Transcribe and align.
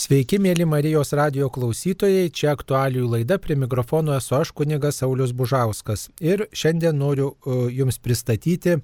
Sveiki, 0.00 0.38
mėly 0.40 0.64
Marijos 0.64 1.10
radio 1.12 1.50
klausytojai, 1.52 2.30
čia 2.32 2.54
aktualijų 2.54 3.04
laida, 3.18 3.36
prie 3.36 3.52
mikrofono 3.58 4.14
esu 4.16 4.38
aš 4.38 4.48
kunigas 4.56 5.02
Saulis 5.02 5.34
Bužauskas. 5.36 6.06
Ir 6.24 6.46
šiandien 6.56 6.96
noriu 6.96 7.26
uh, 7.34 7.66
Jums 7.68 7.98
pristatyti 8.00 8.78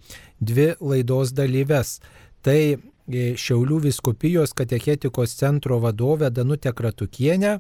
dvi 0.45 0.67
laidos 0.77 1.33
dalyves. 1.33 1.95
Tai 2.45 2.59
e, 2.61 2.77
Šiaulių 3.33 3.79
viskupijos 3.87 4.53
katechetikos 4.59 5.33
centro 5.39 5.79
vadovė 5.81 6.29
Danutė 6.37 6.75
Kratukienė 6.77 7.55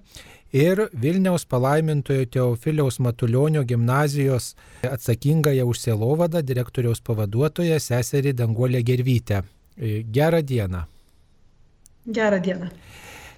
ir 0.52 0.84
Vilniaus 0.92 1.48
palaimintojo 1.48 2.28
Teofiliaus 2.36 3.00
Matulionio 3.00 3.64
gimnazijos 3.64 4.50
atsakingąją 4.84 5.64
už 5.72 5.80
sielovadą 5.86 6.44
direktoriaus 6.44 7.00
pavaduotoją 7.00 7.80
seserį 7.80 8.36
Danguolę 8.36 8.84
Gervytę. 8.84 9.40
E, 9.80 10.02
gerą 10.04 10.44
dieną. 10.44 10.84
Gerą 12.20 12.44
dieną. 12.50 12.70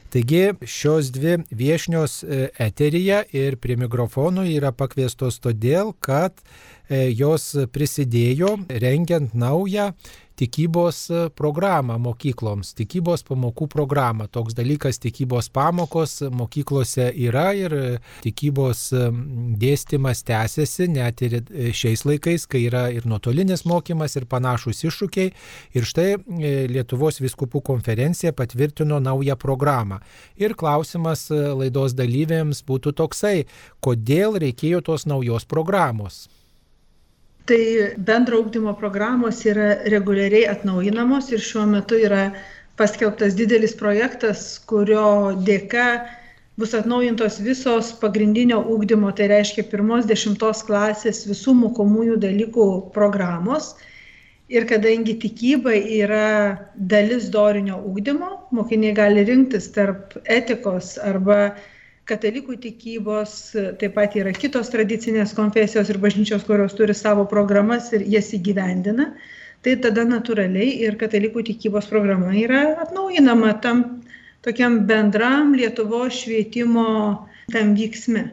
Taigi 0.09 0.55
šios 0.65 1.11
dvi 1.13 1.37
viešnios 1.53 2.23
e, 2.25 2.49
eteryje 2.65 3.19
ir 3.37 3.59
prie 3.61 3.77
mikrofonų 3.77 4.47
yra 4.55 4.71
pakviestos 4.73 5.37
todėl, 5.45 5.93
kad 6.01 6.33
e, 6.89 7.11
jos 7.13 7.51
prisidėjo 7.75 8.55
rengiant 8.73 9.35
naują 9.37 9.91
tikybos 10.39 11.11
e, 11.11 11.23
programą 11.35 11.99
mokykloms, 12.03 12.73
tikybos 12.79 13.25
pamokų 13.27 13.69
programą. 13.73 14.29
Toks 14.31 14.55
dalykas 14.59 15.01
tikybos 15.03 15.51
pamokos 15.55 16.21
mokyklose 16.35 17.09
yra 17.27 17.49
ir 17.59 17.75
e, 17.75 17.89
tikybos 18.23 18.85
e, 18.95 19.09
dėstymas 19.59 20.23
tęsiasi 20.29 20.89
net 20.95 21.25
ir 21.27 21.39
šiais 21.75 22.05
laikais, 22.07 22.47
kai 22.51 22.65
yra 22.69 22.87
ir 22.95 23.09
nuotolinis 23.11 23.67
mokymas, 23.69 24.15
ir 24.19 24.29
panašus 24.31 24.85
iššūkiai. 24.87 25.35
Ir 25.77 25.89
štai 25.89 26.09
Lietuvos 26.69 27.21
viskupų 27.23 27.63
konferencija 27.67 28.33
patvirtino 28.37 29.01
naują 29.03 29.37
programą. 29.41 29.99
Ir 30.39 30.55
klausimas 30.59 31.27
laidos 31.31 31.97
dalyviams 31.99 32.63
būtų 32.69 32.95
toksai, 33.03 33.37
kodėl 33.85 34.39
reikėjo 34.43 34.85
tos 34.93 35.09
naujos 35.11 35.49
programos. 35.49 36.27
Tai 37.49 37.65
bendro 38.05 38.43
ūkdymo 38.43 38.75
programos 38.77 39.39
yra 39.49 39.69
reguliariai 39.89 40.45
atnaujinamos 40.53 41.31
ir 41.33 41.41
šiuo 41.41 41.65
metu 41.71 41.97
yra 41.97 42.27
paskelbtas 42.77 43.37
didelis 43.39 43.73
projektas, 43.79 44.43
kurio 44.69 45.33
dėka 45.47 45.87
bus 46.61 46.75
atnaujintos 46.77 47.39
visos 47.47 47.95
pagrindinio 48.03 48.59
ūkdymo, 48.75 49.15
tai 49.17 49.31
reiškia 49.33 49.65
pirmos 49.71 50.07
dešimtos 50.11 50.61
klasės 50.69 51.23
visų 51.31 51.55
mokomųjų 51.63 52.19
dalykų 52.27 52.67
programos. 52.95 53.73
Ir 54.53 54.69
kadangi 54.69 55.17
tikyba 55.23 55.73
yra 55.77 56.29
dalis 56.93 57.31
dorinio 57.33 57.81
ūkdymo, 57.91 58.31
mokiniai 58.59 58.95
gali 58.97 59.25
rinktis 59.29 59.73
tarp 59.73 60.17
etikos 60.25 60.97
arba 61.01 61.55
katalikų 62.09 62.57
tikybos, 62.63 63.33
taip 63.81 63.95
pat 63.97 64.17
yra 64.19 64.33
kitos 64.37 64.71
tradicinės 64.73 65.35
konfesijos 65.37 65.91
ir 65.93 66.01
bažnyčios, 66.03 66.47
kurios 66.49 66.77
turi 66.79 66.97
savo 66.97 67.27
programas 67.29 67.91
ir 67.97 68.07
jas 68.09 68.33
įgyvendina, 68.37 69.11
tai 69.65 69.77
tada 69.83 70.07
natūraliai 70.09 70.79
ir 70.87 70.97
katalikų 71.01 71.45
tikybos 71.51 71.91
programa 71.91 72.33
yra 72.39 72.63
atnaujinama 72.85 73.55
tam 73.65 73.85
tokiam 74.47 74.81
bendram 74.89 75.55
Lietuvos 75.59 76.23
švietimo 76.23 76.89
tam 77.53 77.75
vyksme. 77.77 78.29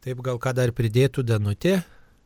Taip 0.00 0.20
gal 0.24 0.40
ką 0.40 0.54
dar 0.56 0.72
pridėtų 0.72 1.24
Danutė? 1.28 1.80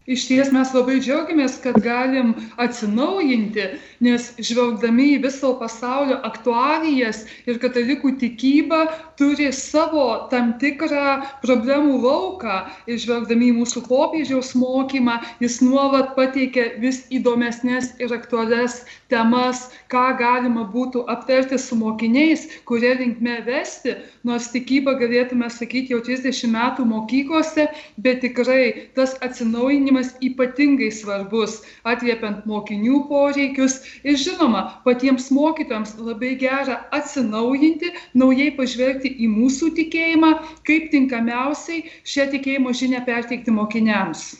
Iš 0.05 0.27
ties 0.29 0.51
mes 0.53 0.69
labai 0.77 0.99
džiaugiamės, 1.01 1.55
kad 1.65 1.79
galim 1.81 2.35
atsinaujinti, 2.61 3.63
nes 4.05 4.27
žvelgdami 4.37 5.07
į 5.15 5.23
viso 5.23 5.55
pasaulio 5.57 6.19
aktualijas 6.29 7.23
ir 7.49 7.57
katalikų 7.63 8.13
tikybą 8.21 8.83
turi 9.17 9.47
savo 9.57 10.05
tam 10.29 10.51
tikrą 10.61 11.23
problemų 11.41 12.03
lauką. 12.03 12.59
Ir 12.85 13.01
žvelgdami 13.01 13.49
į 13.49 13.55
mūsų 13.63 13.87
popiežiaus 13.87 14.53
mokymą, 14.61 15.15
jis 15.41 15.57
nuolat 15.65 16.13
pateikia 16.19 16.75
vis 16.85 17.07
įdomesnės 17.09 17.95
ir 18.05 18.13
aktualias 18.13 18.83
temas, 19.09 19.71
ką 19.89 20.05
galima 20.21 20.67
būtų 20.69 21.07
aptarti 21.09 21.57
su 21.57 21.81
mokiniais, 21.81 22.45
kurie 22.69 22.93
linkme 23.01 23.39
vesti, 23.49 23.97
nors 24.29 24.53
tikybą 24.53 24.99
galėtume 25.01 25.49
sakyti 25.49 25.97
jau 25.97 26.05
30 26.05 26.53
metų 26.53 26.85
mokyklose, 26.93 27.71
bet 27.97 28.21
tikrai 28.27 28.91
tas 28.99 29.17
atsinaujinimas 29.25 29.94
ugdymas 29.95 30.15
ypatingai 30.21 30.91
svarbus, 30.93 31.63
atliepiant 31.87 32.47
mokinių 32.47 33.07
poreikius 33.09 33.81
ir 34.05 34.17
žinoma, 34.19 34.81
patiems 34.85 35.31
mokytojams 35.31 35.95
labai 35.99 36.35
gera 36.39 36.89
atsinaujinti, 36.93 37.93
naujai 38.15 38.51
pažvelgti 38.57 39.15
į 39.23 39.29
mūsų 39.31 39.75
tikėjimą, 39.79 40.33
kaip 40.67 40.91
tinkamiausiai 40.91 41.85
šią 42.05 42.31
tikėjimo 42.35 42.73
žinią 42.75 43.05
perteikti 43.07 43.55
mokiniams. 43.55 44.35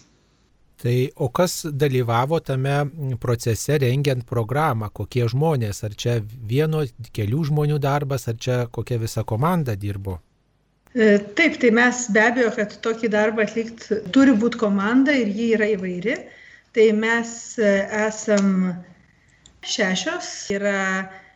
Tai 0.85 1.09
o 1.17 1.31
kas 1.31 1.65
dalyvavo 1.71 2.41
tame 2.45 3.17
procese 3.21 3.79
rengiant 3.79 4.27
programą, 4.27 4.91
kokie 4.93 5.25
žmonės, 5.31 5.85
ar 5.87 5.95
čia 5.95 6.19
vieno, 6.21 6.83
kelių 7.15 7.45
žmonių 7.49 7.79
darbas, 7.79 8.27
ar 8.29 8.37
čia 8.37 8.65
kokia 8.67 8.99
visa 8.99 9.25
komanda 9.25 9.79
dirbo? 9.79 10.19
E, 10.95 11.19
taip, 11.35 11.57
tai 11.59 11.71
mes 11.75 12.07
be 12.15 12.23
abejo, 12.23 12.53
kad 12.55 12.75
tokį 12.87 13.09
darbą 13.11 13.43
atlikti 13.43 13.97
turi 14.15 14.31
būti 14.39 14.61
komanda 14.61 15.11
ir 15.11 15.31
ji 15.35 15.49
yra 15.57 15.67
įvairi. 15.73 16.13
Tai 16.75 16.85
mes 16.95 17.31
e, 17.59 17.71
esam 18.05 18.53
šešios. 19.67 20.29
Yra 20.55 20.77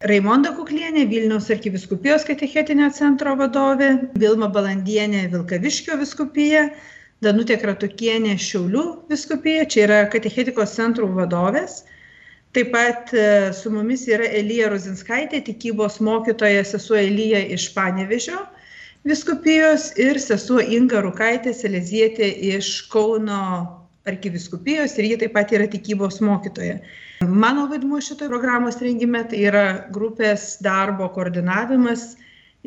Raimonda 0.07 0.53
Kuklienė, 0.55 1.09
Vilniaus 1.11 1.49
arkiviskupijos 1.51 2.27
katechetinio 2.29 2.87
centro 2.95 3.33
vadovė, 3.41 3.89
Vilma 4.23 4.47
Balandienė, 4.55 5.25
Vilkaviškio 5.33 5.97
viskupija, 6.05 6.69
Danutė 7.27 7.57
Kratukienė, 7.59 8.37
Šiaulių 8.39 8.85
viskupija, 9.11 9.65
čia 9.67 9.89
yra 9.89 9.97
katechetikos 10.13 10.77
centrų 10.79 11.09
vadovės. 11.17 11.81
Taip 12.55 12.71
pat 12.77 13.11
e, 13.11 13.51
su 13.59 13.75
mumis 13.75 14.07
yra 14.07 14.31
Elija 14.39 14.71
Rozinskaitė, 14.71 15.43
tikybos 15.51 15.99
mokytoja 15.99 16.63
sesuo 16.63 17.01
Elija 17.03 17.43
iš 17.59 17.67
Panevežio 17.75 18.39
viskupijos 19.09 19.91
ir 20.01 20.21
sesuo 20.21 20.61
Inga 20.61 21.01
Rukaitė 21.05 21.55
Selezietė 21.57 22.29
iš 22.53 22.71
Kauno 22.93 23.41
arkiviskupijos 24.09 24.97
ir 24.99 25.11
ji 25.13 25.19
taip 25.23 25.35
pat 25.37 25.53
yra 25.57 25.69
tikybos 25.71 26.21
mokytoja. 26.25 26.79
Mano 27.27 27.67
vaidmuo 27.71 28.01
šitoje 28.05 28.31
programos 28.31 28.79
rengime 28.85 29.25
tai 29.31 29.43
yra 29.51 29.65
grupės 29.95 30.57
darbo 30.65 31.09
koordinavimas 31.17 32.13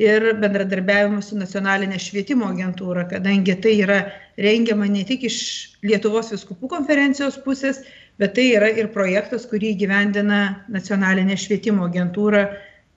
ir 0.02 0.26
bendradarbiavimas 0.42 1.30
su 1.32 1.38
nacionalinė 1.38 2.00
švietimo 2.02 2.50
agentūra, 2.52 3.06
kadangi 3.12 3.56
tai 3.64 3.76
yra 3.86 4.00
rengiama 4.40 4.88
ne 4.90 5.04
tik 5.08 5.28
iš 5.30 5.38
Lietuvos 5.86 6.32
viskupų 6.34 6.70
konferencijos 6.72 7.38
pusės, 7.46 7.84
bet 8.22 8.36
tai 8.38 8.52
yra 8.58 8.70
ir 8.82 8.92
projektas, 8.94 9.48
kurį 9.50 9.76
gyvendina 9.82 10.42
nacionalinė 10.74 11.38
švietimo 11.38 11.88
agentūra 11.90 12.48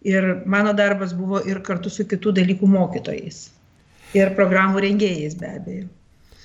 Ir 0.05 0.31
mano 0.45 0.75
darbas 0.77 1.15
buvo 1.17 1.41
ir 1.49 1.63
kartu 1.65 1.91
su 1.91 2.05
kitų 2.09 2.35
dalykų 2.39 2.69
mokytojais. 2.69 3.45
Ir 4.15 4.35
programų 4.37 4.83
rengėjais 4.85 5.37
be 5.41 5.53
abejo. 5.59 5.87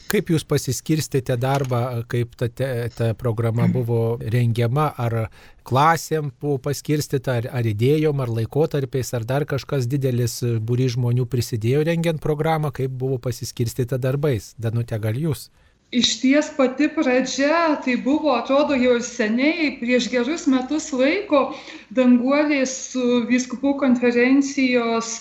Kaip 0.09 0.31
jūs 0.33 0.41
pasiskirstėte 0.49 1.35
darbą, 1.37 2.01
kaip 2.09 2.31
ta, 2.39 2.47
ta 2.49 3.11
programa 3.13 3.67
buvo 3.69 4.17
rengiama, 4.17 4.87
ar 4.97 5.27
klasėm 5.69 6.31
buvo 6.41 6.57
paskirstyta, 6.65 7.35
ar, 7.43 7.49
ar 7.59 7.69
idėjom, 7.69 8.23
ar 8.23 8.31
laikotarpiais, 8.39 9.13
ar 9.13 9.27
dar 9.29 9.45
kažkas 9.45 9.85
didelis 9.91 10.39
būry 10.65 10.87
žmonių 10.95 11.27
prisidėjo 11.29 11.83
rengiant 11.85 12.23
programą, 12.23 12.73
kaip 12.73 12.95
buvo 13.03 13.19
pasiskirstyta 13.21 14.01
darbais. 14.01 14.55
Danute, 14.57 14.97
gal 14.97 15.19
jūs? 15.27 15.51
Išties 15.89 16.51
pati 16.53 16.85
pradžia, 16.93 17.81
tai 17.81 17.95
buvo, 17.97 18.35
atrodo, 18.37 18.75
jau 18.77 18.99
seniai, 19.01 19.71
prieš 19.79 20.05
gerus 20.13 20.43
metus 20.45 20.91
laiko, 20.93 21.55
danguolė 21.97 22.59
su 22.69 23.23
viskupų 23.25 23.73
konferencijos 23.81 25.15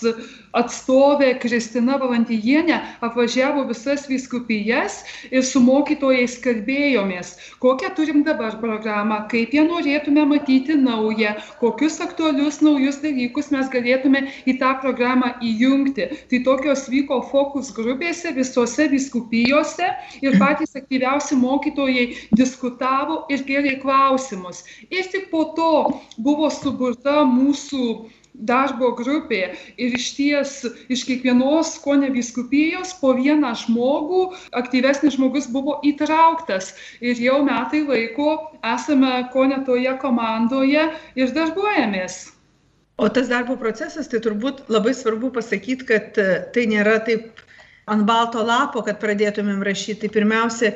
atstovė 0.57 1.33
Kristina 1.41 1.97
Valantijienė 2.01 2.79
apvažiavo 3.05 3.65
visas 3.69 4.05
viskupijas 4.09 4.99
ir 5.29 5.43
su 5.45 5.61
mokytojais 5.63 6.37
kalbėjomės, 6.43 7.33
kokią 7.63 7.91
turim 7.97 8.23
dabar 8.27 8.57
programą, 8.61 9.21
kaip 9.31 9.53
ją 9.53 9.65
norėtume 9.69 10.25
matyti 10.29 10.77
naują, 10.79 11.35
kokius 11.61 11.99
aktualius 12.05 12.61
naujus 12.65 13.01
dalykus 13.03 13.51
mes 13.53 13.69
galėtume 13.73 14.25
į 14.49 14.57
tą 14.61 14.73
programą 14.81 15.33
įjungti. 15.45 16.09
Tai 16.29 16.41
tokios 16.47 16.87
vyko 16.91 17.21
fokus 17.31 17.71
grupėse 17.75 18.33
visose 18.35 18.89
viskupijose 18.91 19.91
ir 20.25 20.39
patys 20.41 20.75
aktyviausi 20.79 21.37
mokytojai 21.39 22.07
diskutavo 22.37 23.23
ir 23.33 23.45
kėlė 23.47 23.77
klausimus. 23.83 24.63
Ir 24.89 25.09
tik 25.11 25.29
po 25.33 25.45
to 25.57 25.73
buvo 26.17 26.49
suburta 26.53 27.21
mūsų 27.27 27.85
darbo 28.39 28.91
grupė 28.95 29.41
ir 29.77 29.95
išties 29.97 30.63
iš 30.91 31.03
kiekvienos 31.07 31.75
kone 31.83 32.09
vyskupijos 32.13 32.95
po 33.01 33.13
vieną 33.17 33.51
žmogų 33.63 34.23
aktyvesnis 34.59 35.17
žmogus 35.17 35.49
buvo 35.51 35.79
įtrauktas 35.87 36.73
ir 37.03 37.19
jau 37.19 37.41
metai 37.45 37.83
laiko 37.87 38.31
esame 38.73 39.13
kone 39.33 39.61
toje 39.67 39.95
komandoje 40.01 40.89
ir 41.19 41.33
darbuojamės. 41.35 42.29
O 42.99 43.07
tas 43.07 43.29
darbo 43.31 43.55
procesas, 43.55 44.09
tai 44.11 44.19
turbūt 44.23 44.65
labai 44.67 44.91
svarbu 44.95 45.31
pasakyti, 45.35 45.85
kad 45.87 46.17
e, 46.19 46.41
tai 46.51 46.65
nėra 46.67 46.97
taip 47.07 47.39
ant 47.87 48.03
balto 48.07 48.43
lapo, 48.43 48.83
kad 48.83 48.99
pradėtumėm 48.99 49.61
rašyti. 49.63 50.01
Tai 50.03 50.09
pirmiausia, 50.17 50.73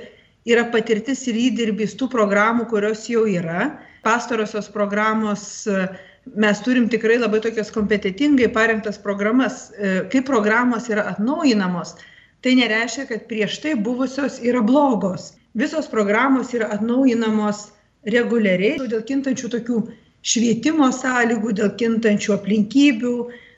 yra 0.47 0.63
patirtis 0.71 1.25
ir 1.27 1.39
įdirbys 1.49 1.97
tų 1.99 2.07
programų, 2.13 2.69
kurios 2.71 3.03
jau 3.11 3.25
yra. 3.27 3.73
Pastarosios 4.07 4.69
programos 4.71 5.43
uh, 5.71 5.91
mes 6.25 6.61
turim 6.63 6.87
tikrai 6.89 7.17
labai 7.19 7.41
tokias 7.43 7.71
kompetitingai 7.71 8.49
parengtas 8.53 8.97
programas. 8.97 9.71
E, 9.71 10.07
kai 10.11 10.21
programos 10.21 10.89
yra 10.89 11.07
atnaujinamos, 11.11 11.95
tai 12.43 12.55
nereiškia, 12.59 13.07
kad 13.09 13.27
prieš 13.29 13.59
tai 13.63 13.75
buvusios 13.75 14.39
yra 14.43 14.61
blogos. 14.61 15.33
Visos 15.53 15.87
programos 15.87 16.53
yra 16.57 16.71
atnaujinamos 16.73 17.69
reguliariai 18.09 18.89
dėl 18.89 19.03
kintančių 19.07 19.51
tokių 19.57 19.83
švietimo 20.23 20.89
sąlygų, 20.95 21.53
dėl 21.59 21.71
kintančių 21.79 22.33
aplinkybių, 22.37 23.13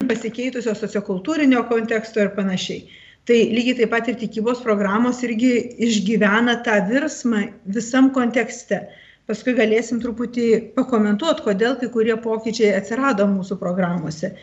pasikeitusio 0.10 0.74
sociokultūrinio 0.78 1.64
konteksto 1.70 2.26
ir 2.26 2.34
panašiai. 2.36 2.86
Tai 3.26 3.38
lygiai 3.54 3.80
taip 3.80 3.90
pat 3.94 4.10
ir 4.10 4.20
tikybos 4.22 4.60
programos 4.62 5.24
irgi 5.26 5.54
išgyvena 5.82 6.60
tą 6.66 6.78
virsmą 6.90 7.48
visam 7.74 8.12
kontekste 8.14 8.84
paskui 9.30 9.56
galėsim 9.58 10.02
truputį 10.04 10.48
pakomentuot, 10.78 11.42
kodėl 11.46 11.78
kai 11.82 11.90
kurie 11.94 12.16
pokyčiai 12.22 12.76
atsirado 12.78 13.28
mūsų 13.30 13.58
programuose. 13.62 14.36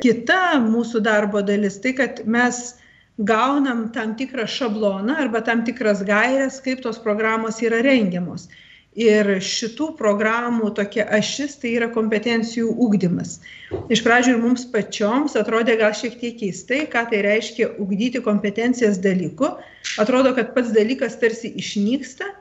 Kita 0.00 0.56
mūsų 0.64 1.02
darbo 1.04 1.42
dalis 1.44 1.76
tai, 1.84 1.92
kad 1.98 2.22
mes 2.24 2.62
gaunam 3.20 3.90
tam 3.92 4.16
tikrą 4.16 4.46
šabloną 4.48 5.18
arba 5.20 5.42
tam 5.44 5.64
tikras 5.64 6.00
gairias, 6.08 6.60
kaip 6.64 6.80
tos 6.80 6.98
programos 6.98 7.60
yra 7.60 7.82
rengiamos. 7.84 8.48
Ir 8.98 9.28
šitų 9.44 9.92
programų 9.98 10.72
tokia 10.74 11.04
ašis 11.14 11.52
tai 11.62 11.76
yra 11.76 11.86
kompetencijų 11.94 12.72
ūkdymas. 12.86 13.36
Iš 13.92 14.02
pradžių 14.02 14.32
ir 14.34 14.40
mums 14.42 14.64
pačioms 14.72 15.36
atrodė 15.38 15.76
gal 15.78 15.92
šiek 15.94 16.16
tiek 16.18 16.34
keistai, 16.40 16.80
ką 16.90 17.04
tai 17.12 17.20
reiškia 17.28 17.68
ūkdyti 17.78 18.24
kompetencijas 18.24 18.98
dalyku. 19.04 19.52
Atrodo, 20.02 20.32
kad 20.34 20.50
pats 20.56 20.74
dalykas 20.74 21.20
tarsi 21.22 21.52
išnyksta, 21.62 22.32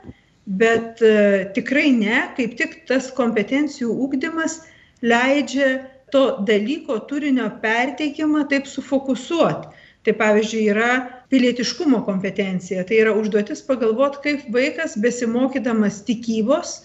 bet 0.50 1.01
e, 1.06 1.46
tikrai 1.54 1.92
ne, 1.94 2.24
kaip 2.38 2.57
tik 2.57 2.75
tas 2.90 3.12
kompetencijų 3.13 3.94
ūkdymas 4.06 4.60
leidžia 5.06 5.69
to 6.10 6.24
dalyko 6.46 6.98
turinio 7.10 7.51
perteikimą 7.62 8.48
taip 8.50 8.66
sufokusuoti. 8.68 9.69
Tai 10.07 10.13
pavyzdžiui 10.16 10.62
yra 10.72 10.92
pilietiškumo 11.30 12.00
kompetencija, 12.07 12.86
tai 12.88 13.01
yra 13.04 13.12
užduotis 13.19 13.62
pagalvoti, 13.68 14.22
kaip 14.24 14.46
vaikas 14.56 14.96
besimokydamas 14.98 16.00
tikybos 16.07 16.80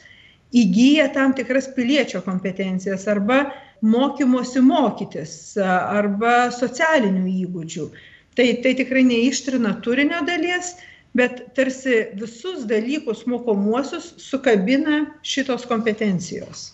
įgyja 0.54 1.06
tam 1.14 1.32
tikras 1.38 1.70
piliečio 1.76 2.20
kompetencijas 2.26 3.06
arba 3.10 3.44
mokymosi 3.86 4.60
mokytis 4.66 5.54
arba 5.62 6.50
socialinių 6.54 7.24
įgūdžių. 7.46 7.86
Tai, 8.34 8.48
tai 8.66 8.74
tikrai 8.76 9.04
neištrina 9.06 9.76
turinio 9.86 10.20
dalies, 10.26 10.74
bet 11.14 11.42
tarsi 11.54 12.04
visus 12.20 12.66
dalykus 12.68 13.24
mokomuosius 13.30 14.14
sukabina 14.18 15.04
šitos 15.22 15.66
kompetencijos. 15.70 16.72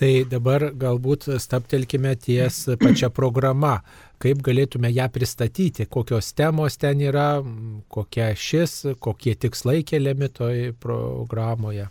Tai 0.00 0.10
dabar 0.24 0.70
galbūt 0.72 1.28
staptelkime 1.38 2.14
ties 2.16 2.64
pačią 2.80 3.12
programą, 3.12 3.76
kaip 4.22 4.40
galėtume 4.42 4.88
ją 4.90 5.06
pristatyti, 5.12 5.84
kokios 5.86 6.32
temos 6.32 6.80
ten 6.80 7.04
yra, 7.04 7.42
kokia 7.92 8.32
šis, 8.32 8.96
kokie 8.98 9.36
tikslai 9.36 9.82
keliami 9.84 10.32
toj 10.32 10.70
programoje 10.80 11.90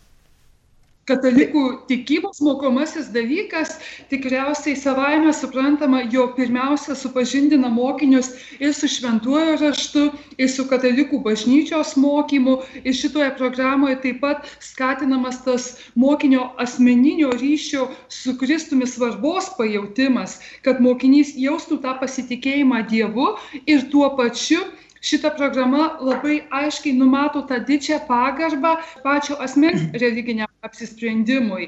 katalikų 1.10 1.64
tikybos 1.90 2.42
mokomasis 2.46 3.10
dalykas 3.14 3.74
tikriausiai 4.12 4.76
savaime 4.78 5.34
suprantama, 5.34 6.04
jo 6.14 6.28
pirmiausia 6.36 6.96
supažindina 6.98 7.72
mokinius 7.74 8.32
ir 8.60 8.76
su 8.78 8.90
šventuoju 8.92 9.58
raštu, 9.62 10.04
ir 10.38 10.52
su 10.52 10.68
katalikų 10.70 11.22
bažnyčios 11.26 11.96
mokymu. 12.02 12.60
Ir 12.84 12.98
šitoje 12.98 13.32
programoje 13.40 13.98
taip 14.06 14.22
pat 14.22 14.46
skatinamas 14.62 15.42
tas 15.46 15.72
mokinio 15.96 16.52
asmeninio 16.62 17.32
ryšio 17.42 17.90
su 18.10 18.38
Kristumi 18.38 18.88
svarbos 18.88 19.50
pajautimas, 19.58 20.40
kad 20.62 20.82
mokinys 20.84 21.34
jaustų 21.40 21.82
tą 21.82 21.98
pasitikėjimą 22.04 22.86
Dievu 22.92 23.34
ir 23.66 23.90
tuo 23.92 24.14
pačiu 24.18 24.62
šita 25.02 25.32
programa 25.38 25.98
labai 26.00 26.42
aiškiai 26.62 26.94
numato 26.98 27.42
tą 27.50 27.58
didžią 27.66 28.00
pagarbą 28.08 28.76
pačio 29.04 29.38
asmens 29.46 29.88
religiniam 30.04 30.50
apsisprendimui. 30.62 31.68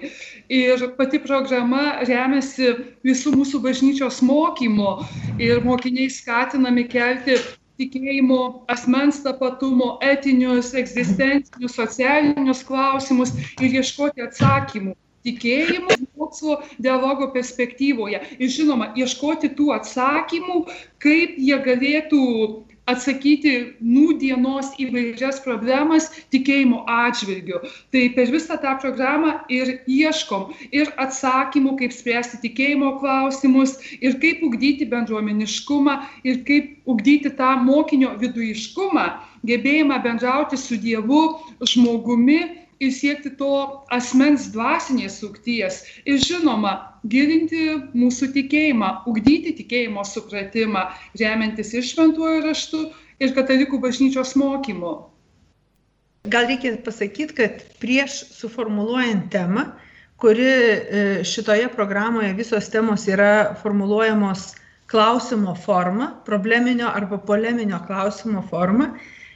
Ir 0.50 0.88
pati 0.98 1.20
programa 1.24 1.84
remiasi 2.06 2.72
visų 3.06 3.34
mūsų 3.40 3.62
bažnyčios 3.66 4.22
mokymo 4.26 4.96
ir 5.42 5.64
mokiniai 5.66 6.10
skatinami 6.14 6.86
kelti 6.90 7.40
tikėjimo, 7.82 8.66
asmens 8.70 9.24
tapatumo, 9.26 9.96
etinius, 10.06 10.76
egzistencinius, 10.78 11.74
socialinius 11.80 12.62
klausimus 12.68 13.34
ir 13.60 13.80
ieškoti 13.82 14.22
atsakymų 14.28 14.94
tikėjimo 15.24 15.96
mokslo 16.20 16.60
dialogo 16.84 17.30
perspektyvoje. 17.34 18.20
Ir 18.40 18.52
žinoma, 18.52 18.92
ieškoti 19.00 19.54
tų 19.58 19.72
atsakymų, 19.78 20.66
kaip 21.04 21.40
jie 21.40 21.58
galėtų 21.64 22.22
atsakyti 22.90 23.54
nūdienos 23.80 24.74
įvairias 24.82 25.40
problemas 25.46 26.10
tikėjimo 26.34 26.84
atžvilgiu. 26.90 27.62
Tai 27.94 28.04
per 28.16 28.32
visą 28.34 28.58
tą 28.64 28.76
programą 28.82 29.36
ir 29.54 29.78
ieškom 29.88 30.50
ir 30.76 30.92
atsakymų, 31.02 31.78
kaip 31.80 31.96
spręsti 31.96 32.42
tikėjimo 32.44 32.98
klausimus, 33.00 33.78
ir 34.02 34.18
kaip 34.24 34.44
ugdyti 34.44 34.90
bendruomeniškumą, 34.92 36.00
ir 36.28 36.42
kaip 36.48 36.90
ugdyti 36.90 37.32
tą 37.38 37.56
mokinio 37.64 38.18
viduiškumą, 38.20 39.08
gebėjimą 39.48 40.02
bendrauti 40.04 40.60
su 40.60 40.80
Dievu, 40.80 41.24
žmogumi 41.64 42.63
ir 42.80 42.92
siekti 42.96 43.34
to 43.38 43.52
asmens 43.94 44.50
dvasinės 44.54 45.20
sukties. 45.22 45.82
Ir 46.06 46.20
žinoma, 46.24 46.74
gilinti 47.10 47.64
mūsų 47.94 48.32
tikėjimą, 48.38 48.92
ugdyti 49.10 49.56
tikėjimo 49.62 50.06
supratimą, 50.08 50.88
remiantis 51.20 51.74
ir 51.78 51.86
šventuoju 51.88 52.44
raštu, 52.48 52.84
ir 53.24 53.34
katalikų 53.38 53.80
bažnyčios 53.84 54.36
mokymu. 54.40 54.94
Gal 56.32 56.48
reikia 56.48 56.78
pasakyti, 56.86 57.36
kad 57.36 57.64
prieš 57.84 58.22
suformuluojant 58.32 59.28
temą, 59.34 59.66
kuri 60.24 60.46
e, 60.48 61.02
šitoje 61.28 61.68
programoje 61.74 62.32
visos 62.38 62.70
temos 62.72 63.10
yra 63.12 63.58
formuluojamos 63.60 64.54
klausimo 64.88 65.56
forma, 65.56 66.14
probleminio 66.26 66.88
arba 66.88 67.18
poleminio 67.18 67.82
klausimo 67.88 68.44
forma, 68.48 68.94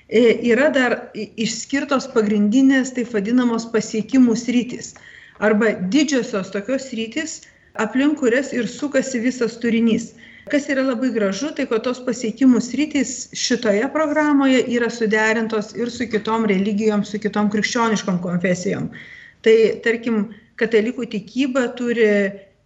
yra 0.10 0.70
dar 0.72 0.98
išskirtos 1.16 2.08
pagrindinės 2.14 2.94
taip 2.96 3.12
vadinamos 3.12 3.68
pasiekimų 3.74 4.38
sritis 4.40 4.94
arba 5.40 5.74
didžiosios 5.92 6.50
tokios 6.52 6.88
sritis, 6.90 7.42
aplink 7.78 8.18
kurias 8.20 8.54
ir 8.54 8.68
sukasi 8.68 9.20
visas 9.22 9.58
turinys. 9.62 10.14
Kas 10.48 10.70
yra 10.72 10.86
labai 10.88 11.12
gražu, 11.12 11.52
tai 11.52 11.66
kad 11.68 11.84
tos 11.84 12.00
pasiekimų 12.06 12.62
sritys 12.64 13.28
šitoje 13.36 13.84
programoje 13.92 14.64
yra 14.78 14.88
suderintos 14.90 15.74
ir 15.76 15.92
su 15.92 16.08
kitom 16.08 16.48
religijom, 16.48 17.04
su 17.04 17.20
kitom 17.20 17.52
krikščioniškom 17.52 18.22
konfesijom. 18.24 18.88
Tai 19.44 19.56
tarkim, 19.84 20.30
katalikų 20.58 21.10
tikyba 21.12 21.68
turi 21.78 22.08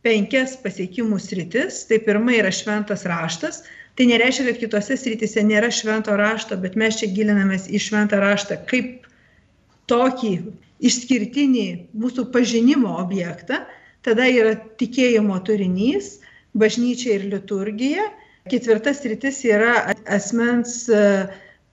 penkias 0.06 0.54
pasiekimų 0.62 1.18
sritis. 1.20 1.82
Tai 1.90 1.98
pirma 2.06 2.38
yra 2.38 2.54
šventas 2.54 3.08
raštas, 3.10 3.64
Tai 3.96 4.08
nereiškia, 4.08 4.48
kad 4.48 4.60
kitose 4.62 4.96
srityse 4.98 5.44
nėra 5.44 5.68
švento 5.74 6.16
rašto, 6.18 6.56
bet 6.62 6.78
mes 6.80 6.98
čia 7.00 7.12
gilinamės 7.12 7.68
į 7.68 7.82
šventą 7.84 8.22
raštą 8.24 8.62
kaip 8.70 9.08
tokį 9.92 10.34
išskirtinį 10.82 11.68
mūsų 12.00 12.30
pažinimo 12.34 12.96
objektą. 13.02 13.62
Tada 14.02 14.26
yra 14.32 14.56
tikėjimo 14.80 15.38
turinys, 15.46 16.16
bažnyčia 16.58 17.18
ir 17.20 17.28
liturgija. 17.34 18.08
Ketvirtas 18.50 19.04
rytis 19.06 19.44
yra 19.46 19.92
asmens 20.10 20.88
e, 20.90 21.02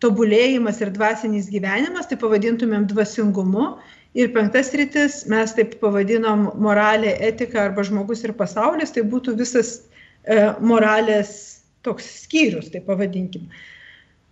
tobulėjimas 0.04 0.82
ir 0.82 0.90
dvasinis 0.92 1.48
gyvenimas, 1.48 2.10
tai 2.10 2.18
pavadintumėm 2.20 2.84
dvasingumu. 2.90 3.78
Ir 4.18 4.34
penktas 4.34 4.74
rytis 4.76 5.22
mes 5.30 5.54
taip 5.56 5.78
pavadinom 5.80 6.50
moralė, 6.60 7.14
etika 7.30 7.64
arba 7.68 7.84
žmogus 7.86 8.26
ir 8.26 8.34
pasaulis, 8.36 8.92
tai 8.92 9.06
būtų 9.08 9.38
visas 9.38 9.78
e, 9.78 10.50
moralės 10.60 11.57
toks 11.88 12.06
skyrius, 12.26 12.70
tai 12.72 12.84
pavadinkim. 12.84 13.48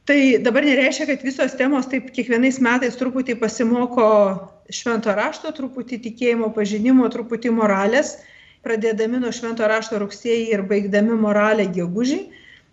Tai 0.07 0.21
dabar 0.39 0.63
nereiškia, 0.63 1.09
kad 1.09 1.25
visos 1.27 1.57
temos 1.59 1.89
taip 1.91 2.13
kiekvienais 2.15 2.61
metais 2.63 2.95
truputį 3.01 3.35
pasimoko 3.41 4.07
švento 4.71 5.11
rašto, 5.17 5.51
truputį 5.55 5.99
tikėjimo 6.05 6.53
pažinimo, 6.55 7.09
truputį 7.11 7.51
moralės, 7.57 8.17
pradėdami 8.67 9.19
nuo 9.23 9.33
švento 9.35 9.67
rašto 9.67 9.99
rugsėjį 10.03 10.53
ir 10.55 10.63
baigdami 10.71 11.19
moralę 11.19 11.67
gegužį. 11.75 12.21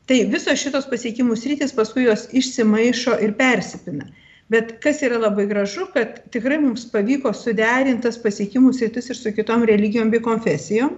Tai 0.09 0.17
visos 0.29 0.59
šitos 0.59 0.85
pasiekimų 0.91 1.37
sritis 1.39 1.73
paskui 1.73 2.03
jos 2.05 2.27
išsimaišo 2.35 3.15
ir 3.23 3.33
persipina. 3.39 4.09
Bet 4.51 4.75
kas 4.83 4.99
yra 5.05 5.17
labai 5.21 5.45
gražu, 5.49 5.87
kad 5.93 6.19
tikrai 6.33 6.57
mums 6.61 6.83
pavyko 6.91 7.31
suderintas 7.33 8.19
pasiekimų 8.21 8.73
sritis 8.75 9.09
ir 9.09 9.17
su 9.17 9.31
kitom 9.33 9.63
religijom 9.69 10.11
bei 10.13 10.21
konfesijom. 10.21 10.97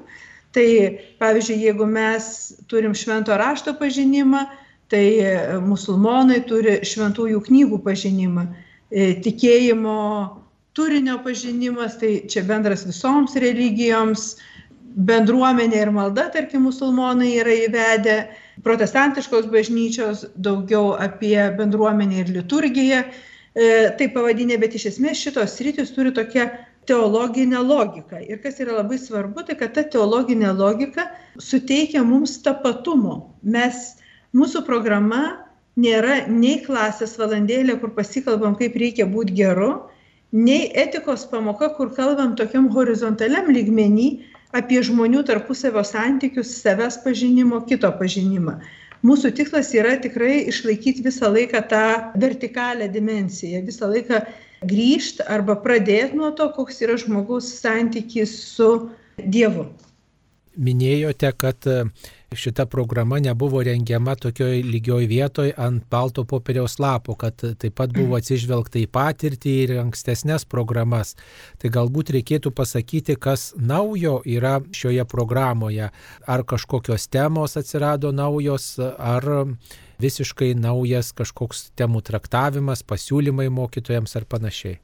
Tai 0.55 0.67
pavyzdžiui, 1.19 1.57
jeigu 1.67 1.85
mes 1.89 2.27
turim 2.71 2.93
švento 2.95 3.35
rašto 3.35 3.73
pažinimą, 3.75 4.45
tai 4.91 5.03
musulmonai 5.65 6.39
turi 6.47 6.77
šventųjų 6.87 7.41
knygų 7.47 7.79
pažinimą, 7.83 8.45
e, 8.91 9.09
tikėjimo 9.25 9.99
turinio 10.75 11.17
pažinimas, 11.25 11.97
tai 11.99 12.21
čia 12.31 12.45
bendras 12.47 12.85
visoms 12.87 13.35
religijoms, 13.41 14.35
bendruomenė 14.95 15.81
ir 15.81 15.91
malda, 15.91 16.29
tarkim, 16.31 16.67
musulmonai 16.69 17.33
yra 17.41 17.55
įvedę, 17.65 18.17
protestantiškos 18.63 19.49
bažnyčios 19.51 20.23
daugiau 20.39 20.93
apie 20.99 21.37
bendruomenę 21.57 22.21
ir 22.23 22.31
liturgiją, 22.37 23.01
e, 23.03 23.67
tai 23.99 24.07
pavadinė, 24.13 24.59
bet 24.61 24.77
iš 24.79 24.91
esmės 24.93 25.19
šitos 25.19 25.59
rytis 25.67 25.91
turi 25.95 26.15
tokią 26.15 26.47
teologinę 26.87 27.61
logiką. 27.63 28.21
Ir 28.29 28.41
kas 28.43 28.59
yra 28.63 28.79
labai 28.79 28.99
svarbu, 29.01 29.45
tai 29.47 29.57
kad 29.59 29.73
ta 29.75 29.83
teologinė 29.95 30.53
logika 30.55 31.09
suteikia 31.41 32.03
mums 32.05 32.37
tapatumo. 32.45 33.17
Mes, 33.43 33.95
mūsų 34.35 34.63
programa 34.67 35.23
nėra 35.79 36.23
nei 36.31 36.61
klasės 36.63 37.17
valandėlė, 37.19 37.79
kur 37.81 37.91
pasikalbam, 37.97 38.55
kaip 38.59 38.77
reikia 38.79 39.07
būti 39.09 39.35
geru, 39.41 39.73
nei 40.31 40.69
etikos 40.85 41.27
pamoka, 41.31 41.71
kur 41.75 41.91
kalbam 41.95 42.35
tokiam 42.39 42.69
horizontaliam 42.71 43.51
lygmenį 43.51 44.09
apie 44.55 44.79
žmonių 44.87 45.25
tarpusavio 45.27 45.83
santykius, 45.83 46.53
savęs 46.61 47.01
pažinimo, 47.03 47.61
kito 47.67 47.91
pažinimą. 47.99 48.59
Mūsų 49.05 49.35
tikslas 49.37 49.69
yra 49.75 49.97
tikrai 50.01 50.47
išlaikyti 50.49 51.03
visą 51.05 51.29
laiką 51.29 51.59
tą 51.69 51.85
vertikalę 52.17 52.87
dimenciją, 52.89 53.61
visą 53.67 53.91
laiką 53.91 54.23
grįžti 54.69 55.25
arba 55.29 55.55
pradėti 55.61 56.17
nuo 56.19 56.31
to, 56.35 56.49
koks 56.55 56.81
yra 56.85 56.99
žmogaus 57.01 57.49
santykis 57.61 58.35
su 58.55 58.69
Dievu. 59.17 59.69
Minėjote, 60.55 61.31
kad 61.35 61.67
šita 62.35 62.65
programa 62.65 63.19
nebuvo 63.19 63.63
rengiama 63.63 64.15
tokioj 64.15 64.61
lygioj 64.63 65.05
vietoj 65.07 65.53
ant 65.57 65.83
balto 65.91 66.23
popieriaus 66.23 66.79
lapo, 66.79 67.15
kad 67.15 67.35
taip 67.35 67.75
pat 67.75 67.93
buvo 67.95 68.15
atsižvelgta 68.19 68.79
į 68.81 68.87
patirtį 68.91 69.55
ir 69.63 69.73
ankstesnės 69.83 70.47
programas. 70.51 71.15
Tai 71.61 71.71
galbūt 71.75 72.13
reikėtų 72.15 72.51
pasakyti, 72.55 73.17
kas 73.19 73.53
naujo 73.57 74.21
yra 74.25 74.59
šioje 74.71 75.05
programoje. 75.11 75.89
Ar 76.27 76.45
kažkokios 76.47 77.07
temos 77.11 77.57
atsirado 77.59 78.11
naujos, 78.15 78.75
ar 78.79 79.29
visiškai 80.01 80.53
naujas 80.57 81.11
kažkoks 81.15 81.69
temų 81.79 82.01
traktavimas, 82.05 82.83
pasiūlymai 82.83 83.47
mokytojams 83.53 84.15
ar 84.19 84.27
panašiai. 84.29 84.79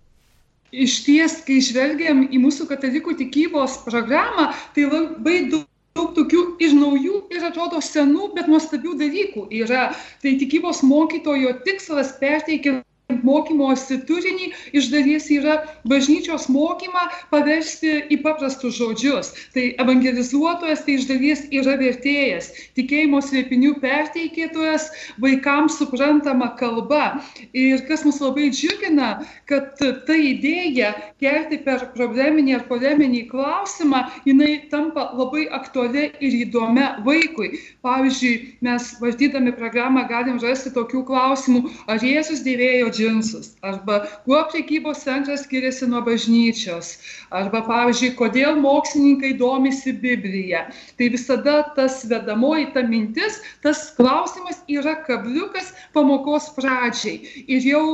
Iš 0.71 1.01
ties, 1.03 1.41
kai 1.43 1.59
žvelgiam 1.59 2.23
į 2.31 2.39
mūsų 2.45 2.69
katalikų 2.69 3.17
tikybos 3.19 3.81
programą, 3.83 4.51
tai 4.75 4.87
labai 4.87 5.41
daug 5.51 5.67
daug 5.97 6.13
tokių 6.15 6.41
ir 6.63 6.75
naujų 6.77 7.17
ir 7.35 7.43
atrodo 7.43 7.81
senų, 7.83 8.31
bet 8.35 8.47
nuostabių 8.51 8.95
dalykų 9.01 9.47
yra. 9.61 9.89
Tai 10.23 10.31
tikybos 10.39 10.81
mokytojo 10.87 11.57
tikslas 11.65 12.13
perteikiant 12.21 12.85
mokymosi 13.25 14.01
turinį 14.07 14.51
iš 14.77 14.89
dalies 14.93 15.29
yra 15.33 15.57
bažnyčios 15.87 16.47
mokymą 16.51 17.07
paversti 17.31 17.97
į 18.13 18.21
paprastus 18.25 18.77
žodžius. 18.79 19.31
Tai 19.55 19.65
evangelizuotojas 19.83 20.85
tai 20.85 20.97
iš 20.99 21.07
dalies 21.09 21.43
yra 21.53 21.77
vertėjas, 21.81 22.51
tikėjimo 22.77 23.21
slėpinių 23.25 23.75
perteikėtojas 23.83 24.89
vaikams 25.23 25.77
suprantama 25.81 26.51
kalba. 26.59 27.21
Ir 27.57 27.83
kas 27.87 28.05
mus 28.07 28.21
labai 28.23 28.49
džiugina, 28.53 29.11
kad 29.49 29.75
ta 29.79 30.15
idėja 30.15 30.93
kelti 31.21 31.59
per 31.65 31.87
probleminį 31.95 32.57
ar 32.59 32.65
poleminį 32.69 33.25
klausimą, 33.31 34.03
jinai 34.27 34.67
tampa 34.71 35.09
labai 35.17 35.47
aktuali 35.53 36.09
ir 36.19 36.37
įdomia 36.45 36.91
vaikui. 37.05 37.59
Pavyzdžiui, 37.85 38.33
mes 38.65 38.91
vardydami 39.01 39.53
programą 39.57 40.05
galim 40.09 40.39
rasti 40.43 40.73
tokių 40.75 41.03
klausimų, 41.07 41.63
ar 41.91 42.03
Jėzus 42.05 42.43
dėvėjo 42.45 42.91
džinsus, 43.01 43.51
arba 43.65 44.05
kuo 44.25 44.41
prekybos 44.51 45.01
centras 45.05 45.45
skiriasi 45.47 45.89
nuo 45.89 46.03
bažnyčios, 46.05 46.93
arba, 47.33 47.63
pavyzdžiui, 47.65 48.13
kodėl 48.19 48.59
mokslininkai 48.61 49.33
domisi 49.41 49.93
Biblija. 50.05 50.67
Tai 50.99 51.11
visada 51.15 51.57
tas 51.77 52.01
vedamoji, 52.11 52.71
ta 52.75 52.85
mintis, 52.85 53.41
tas 53.65 53.89
klausimas 53.97 54.61
yra 54.69 54.99
kabliukas 55.07 55.73
pamokos 55.95 56.51
pradžiai. 56.57 57.45
Ir 57.47 57.65
jau 57.73 57.85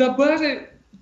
dabar 0.00 0.42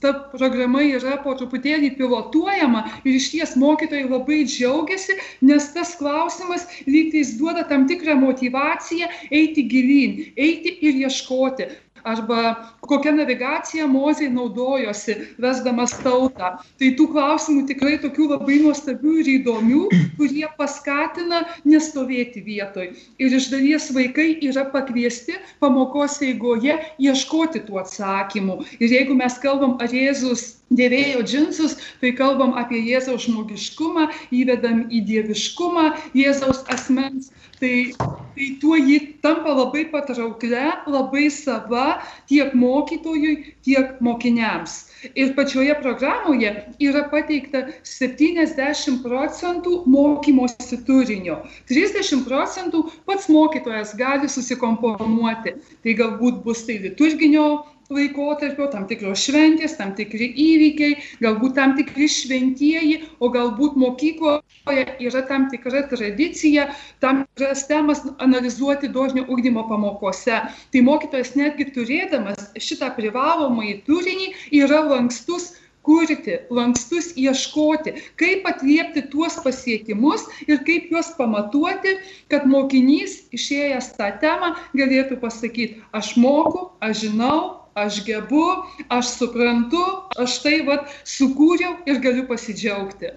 ta 0.02 0.10
programa 0.32 0.82
yra 0.82 1.14
po 1.22 1.34
truputėlį 1.38 1.92
pilotuojama 1.98 2.82
ir 3.04 3.14
išties 3.14 3.54
mokytojai 3.60 4.08
labai 4.10 4.40
džiaugiasi, 4.50 5.14
nes 5.46 5.68
tas 5.76 5.94
klausimas 6.00 6.66
lygtais 6.88 7.36
duoda 7.38 7.62
tam 7.70 7.86
tikrą 7.90 8.18
motivaciją 8.18 9.08
eiti 9.30 9.62
gilyn, 9.70 10.18
eiti 10.34 10.74
ir 10.82 10.98
ieškoti 11.06 11.70
arba 12.04 12.70
kokia 12.84 13.12
navigacija 13.16 13.86
Mozė 13.90 14.28
naudojosi, 14.32 15.16
vesdamas 15.42 15.94
tautą. 16.02 16.52
Tai 16.80 16.90
tų 16.98 17.08
klausimų 17.14 17.66
tikrai 17.70 17.98
tokių 18.02 18.28
labai 18.34 18.58
nuostabių 18.64 19.14
ir 19.22 19.30
įdomių, 19.36 19.82
kurie 20.18 20.46
paskatina 20.58 21.42
nestovėti 21.68 22.44
vietoj. 22.46 22.90
Ir 23.22 23.38
iš 23.38 23.50
dalies 23.52 23.90
vaikai 23.94 24.30
yra 24.48 24.66
pakviesti 24.72 25.38
pamokos 25.62 26.20
eigoje 26.24 26.78
ieškoti 27.02 27.64
tų 27.68 27.82
atsakymų. 27.84 28.60
Ir 28.80 28.98
jeigu 28.98 29.16
mes 29.18 29.38
kalbam, 29.42 29.78
ar 29.82 29.92
Jėzus 29.92 30.61
dėvėjo 30.78 31.22
džinsus, 31.28 31.76
tai 32.00 32.12
kalbam 32.18 32.56
apie 32.60 32.82
Jėzaus 32.86 33.26
žmogiškumą, 33.28 34.08
įvedam 34.34 34.86
į 34.90 35.04
dieviškumą 35.10 35.86
Jėzaus 36.18 36.64
asmens 36.72 37.32
tai 37.62 37.92
tai 38.34 38.56
tuo 38.60 38.76
ji 38.76 38.98
tampa 39.22 39.52
labai 39.52 39.84
patrauklia, 39.92 40.82
labai 40.86 41.30
sava 41.30 42.02
tiek 42.28 42.54
mokytojui, 42.54 43.54
tiek 43.64 44.00
mokiniams. 44.00 44.88
Ir 45.18 45.34
pačioje 45.36 45.74
programoje 45.82 46.52
yra 46.80 47.04
pateikta 47.12 47.66
70 47.84 49.02
procentų 49.04 49.82
mokymosi 49.90 50.80
turinio. 50.86 51.42
30 51.70 52.24
procentų 52.26 52.84
pats 53.06 53.28
mokytojas 53.28 53.94
gali 53.98 54.30
susikomponuoti. 54.30 55.56
Tai 55.82 55.96
galbūt 55.98 56.42
bus 56.46 56.64
tai 56.66 56.78
liturginio 56.82 57.64
laikotarpio, 57.92 58.68
tam 58.72 58.86
tikros 58.90 59.22
šventės, 59.26 59.76
tam 59.78 59.94
tikri 59.98 60.30
įvykiai, 60.44 60.98
galbūt 61.24 61.56
tam 61.58 61.76
tikri 61.78 62.08
šventieji, 62.10 62.98
o 63.20 63.30
galbūt 63.32 63.78
mokykloje 63.80 64.86
yra 65.06 65.24
tam 65.30 65.48
tikra 65.52 65.84
tradicija, 65.92 66.68
tam 67.04 67.24
tikras 67.24 67.66
temas 67.70 68.04
analizuoti 68.24 68.90
dožnio 68.92 69.26
ugdymo 69.28 69.66
pamokose. 69.70 70.42
Tai 70.72 70.84
mokytojas 70.88 71.34
netgi 71.38 71.70
turėdamas 71.74 72.52
šitą 72.60 72.92
privalomąjį 72.98 73.80
turinį 73.86 74.32
yra 74.62 74.84
lankstus 74.88 75.52
kurti, 75.82 76.38
lankstus 76.50 77.12
ieškoti, 77.18 77.94
kaip 78.20 78.46
atliepti 78.46 79.04
tuos 79.10 79.38
pasiekimus 79.44 80.28
ir 80.46 80.62
kaip 80.66 80.90
juos 80.92 81.10
pamatuoti, 81.18 81.96
kad 82.30 82.46
mokinys 82.50 83.18
išėjęs 83.34 83.92
tą 83.98 84.12
temą 84.22 84.54
galėtų 84.78 85.18
pasakyti, 85.22 85.82
aš 85.92 86.14
moku, 86.22 86.68
aš 86.84 87.06
žinau, 87.06 87.61
aš 87.74 88.04
gebu, 88.04 88.44
aš 88.88 89.16
suprantu, 89.18 89.82
aš 90.18 90.38
tai 90.44 90.62
vad 90.68 90.88
sukūriau 91.16 91.76
ir 91.88 92.00
galiu 92.04 92.26
pasidžiaugti. 92.30 93.12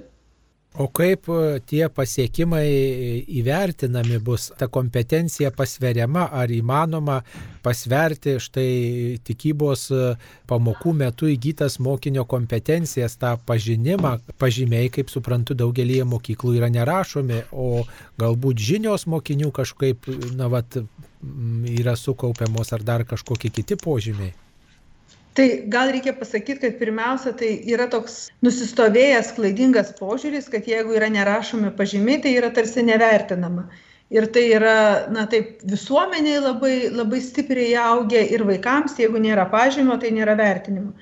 O 0.75 0.89
kaip 0.91 1.29
e, 1.31 1.59
tie 1.63 1.85
pasiekimai 1.87 2.65
įvertinami 3.39 4.17
bus, 4.19 4.49
ta 4.59 4.67
kompetencija 4.67 5.53
pasveriama, 5.55 6.25
ar 6.35 6.51
įmanoma 6.51 7.21
pasverti 7.63 8.35
štai 8.43 9.21
tikybos 9.23 9.85
e, 9.95 10.11
pamokų 10.51 10.91
metu 10.99 11.31
įgytas 11.31 11.79
mokinio 11.79 12.27
kompetencijas, 12.27 13.15
tą 13.21 13.37
pažinimą, 13.47 14.17
pažymiai, 14.41 14.91
kaip 14.91 15.13
suprantu, 15.13 15.55
daugelį 15.55 16.03
mokyklų 16.11 16.57
yra 16.59 16.71
nerašomi, 16.75 17.45
o 17.55 17.85
galbūt 18.19 18.59
žinios 18.59 19.07
mokinių 19.07 19.55
kažkaip, 19.55 20.11
na, 20.35 20.51
vat, 20.51 20.75
yra 21.71 21.95
sukaupiamos 21.95 22.75
ar 22.75 22.83
dar 22.83 23.07
kažkokie 23.07 23.49
kiti 23.49 23.79
požymiai 23.79 24.35
tai 25.35 25.47
gal 25.67 25.91
reikia 25.91 26.13
pasakyt 26.15 26.61
kad 26.63 26.77
pirmiausia 26.79 27.33
tai 27.35 27.49
yra 27.67 27.89
toks 27.91 28.29
nusistovėjęs 28.45 29.33
klaidingas 29.35 29.91
požiūris 29.99 30.47
kad 30.51 30.67
jeigu 30.69 30.95
yra 30.95 31.09
nerašomi 31.11 31.73
pažymiai 31.75 32.21
tai 32.23 32.37
yra 32.39 32.53
tarsi 32.55 32.85
nevertinama. 32.87 33.67
Ir 34.15 34.29
tai 34.31 34.45
yra 34.53 34.77
na 35.11 35.25
taip 35.27 35.65
visuomenėj 35.67 36.39
labai 36.45 36.75
labai 36.93 37.19
stipriai 37.25 37.73
įaugę 37.73 38.21
ir 38.37 38.45
vaikams 38.47 38.95
jeigu 39.01 39.19
nėra 39.19 39.47
pažymio 39.51 39.97
tai 39.99 40.13
nėra 40.15 40.37
vertinimo. 40.39 40.93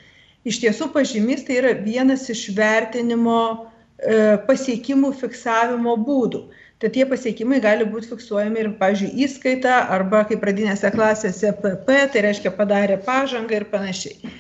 Iš 0.49 0.63
tiesų 0.63 0.89
pažymys 0.95 1.45
tai 1.47 1.59
yra 1.61 1.75
vienas 1.83 2.25
iš 2.31 2.47
vertinimo 2.57 3.39
e, 3.53 4.39
pasiekimų 4.47 5.13
fiksavimo 5.19 5.93
būdų 6.07 6.47
tai 6.83 6.93
tie 6.93 7.07
pasiekimai 7.07 7.61
gali 7.63 7.87
būt 7.89 8.11
fiksuojami 8.11 8.59
ir 8.59 8.71
pavyzdžiui 8.79 9.27
įskaita 9.27 9.81
arba 9.97 10.25
kaip 10.29 10.43
pradinėse 10.43 10.91
klasėse 10.91 11.55
pp 11.63 11.99
tai 12.13 12.25
reiškia 12.27 12.51
padarė 12.57 12.99
pažangą 13.07 13.61
ir 13.61 13.69
panašiai 13.71 14.33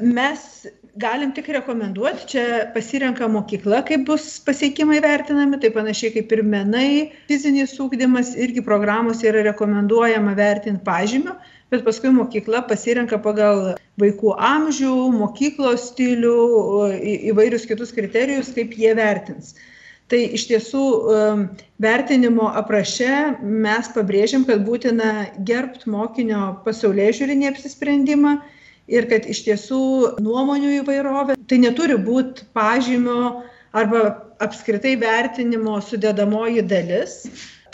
mes 0.00 0.66
galim 0.98 1.32
tik 1.32 1.48
rekomenduoti, 1.48 2.26
čia 2.26 2.44
pasirenka 2.74 3.28
mokykla, 3.30 3.82
kaip 3.86 4.04
bus 4.06 4.38
pasiekimai 4.42 4.98
vertinami, 5.02 5.60
tai 5.60 5.70
panašiai 5.74 6.12
kaip 6.16 6.32
ir 6.34 6.42
menai, 6.42 7.12
fizinis 7.30 7.76
ūkdymas, 7.78 8.34
irgi 8.38 8.64
programos 8.66 9.22
yra 9.26 9.44
rekomenduojama 9.46 10.34
vertinti 10.38 10.82
pažymio, 10.84 11.36
bet 11.70 11.84
paskui 11.86 12.10
mokykla 12.14 12.64
pasirenka 12.70 13.20
pagal 13.22 13.76
vaikų 14.00 14.34
amžių, 14.50 14.94
mokyklos 15.20 15.90
stilių, 15.92 16.36
įvairius 17.32 17.68
kitus 17.70 17.94
kriterijus, 17.94 18.54
kaip 18.56 18.74
jie 18.78 18.94
vertins. 18.98 19.54
Tai 20.08 20.20
iš 20.38 20.46
tiesų 20.48 20.82
vertinimo 21.84 22.46
apraše 22.56 23.34
mes 23.42 23.90
pabrėžiam, 23.92 24.46
kad 24.48 24.62
būtina 24.64 25.28
gerbti 25.44 25.90
mokinio 25.92 26.54
pasaulyje 26.64 27.18
žiūrinį 27.20 27.50
apsisprendimą 27.50 28.38
ir 28.88 29.08
kad 29.10 29.28
iš 29.28 29.42
tiesų 29.44 29.82
nuomonių 30.24 30.78
įvairovė 30.78 31.36
tai 31.48 31.60
neturi 31.60 31.98
būti 32.00 32.48
pažymio 32.56 33.44
arba 33.76 34.02
apskritai 34.40 34.96
vertinimo 34.96 35.76
sudėdamoji 35.84 36.64
dalis. 36.64 37.20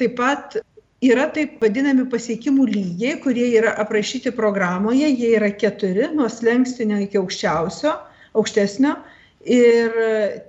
Taip 0.00 0.16
pat 0.18 0.58
yra 1.04 1.28
taip 1.30 1.60
vadinami 1.62 2.08
pasiekimų 2.10 2.66
lygiai, 2.72 3.18
kurie 3.22 3.46
yra 3.60 3.76
aprašyti 3.82 4.32
programoje, 4.34 5.06
jie 5.06 5.36
yra 5.38 5.52
keturi, 5.54 6.08
nuo 6.16 6.26
slengstinio 6.26 6.98
iki 7.04 7.20
aukščiausio, 7.20 7.94
aukštesnio. 8.34 8.96
Ir 9.44 9.96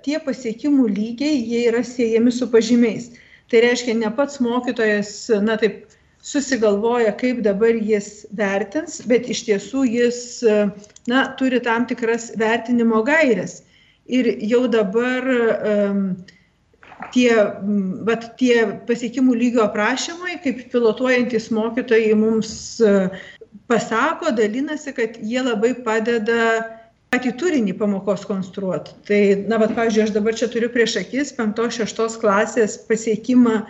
tie 0.04 0.16
pasiekimų 0.24 0.86
lygiai, 0.88 1.36
jie 1.44 1.66
yra 1.68 1.82
siejami 1.84 2.32
su 2.32 2.48
pažymiais. 2.48 3.10
Tai 3.52 3.60
reiškia, 3.62 3.94
ne 3.98 4.08
pats 4.16 4.40
mokytojas, 4.42 5.10
na 5.44 5.58
taip, 5.60 5.84
susigalvoja, 6.26 7.12
kaip 7.20 7.42
dabar 7.44 7.76
jis 7.76 8.24
vertins, 8.34 8.98
bet 9.06 9.28
iš 9.30 9.44
tiesų 9.46 9.84
jis 9.86 10.18
na, 11.06 11.26
turi 11.38 11.60
tam 11.62 11.86
tikras 11.86 12.32
vertinimo 12.40 13.04
gairias. 13.06 13.60
Ir 14.10 14.26
jau 14.42 14.64
dabar 14.70 15.28
um, 15.28 16.00
tie, 17.14 17.30
vat, 18.08 18.26
tie 18.40 18.64
pasiekimų 18.88 19.36
lygio 19.38 19.62
aprašymai, 19.66 20.38
kaip 20.42 20.66
pilotuojantis 20.72 21.50
mokytojai 21.54 22.14
mums 22.18 22.52
pasako, 23.70 24.32
dalinasi, 24.34 24.94
kad 24.96 25.18
jie 25.22 25.42
labai 25.42 25.74
padeda 25.86 26.75
patį 27.16 27.32
turinį 27.40 27.74
pamokos 27.80 28.26
konstruoti. 28.28 28.92
Tai, 29.08 29.20
na, 29.48 29.58
bet, 29.62 29.72
pavyzdžiui, 29.76 30.04
aš 30.04 30.14
dabar 30.14 30.36
čia 30.36 30.50
turiu 30.52 30.68
prieš 30.72 30.98
akis 31.00 31.32
5-6 31.36 32.20
klasės 32.20 32.76
pasiekimą 32.88 33.62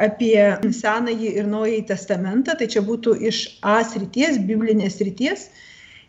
apie 0.00 0.36
Senąjį 0.76 1.32
ir 1.40 1.48
Naująjį 1.48 1.86
testamentą, 1.88 2.56
tai 2.56 2.68
čia 2.72 2.84
būtų 2.84 3.16
iš 3.30 3.42
A 3.64 3.80
srities, 3.84 4.38
biblinės 4.48 5.00
srities. 5.00 5.48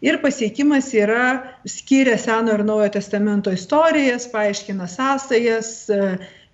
Ir 0.01 0.17
pasiekimas 0.21 0.89
yra 0.97 1.55
skiria 1.69 2.17
Seno 2.17 2.55
ir 2.57 2.63
Naujojo 2.65 2.95
testamento 2.97 3.53
istorijas, 3.53 4.25
paaiškina 4.33 4.87
sąsajas, 4.89 5.71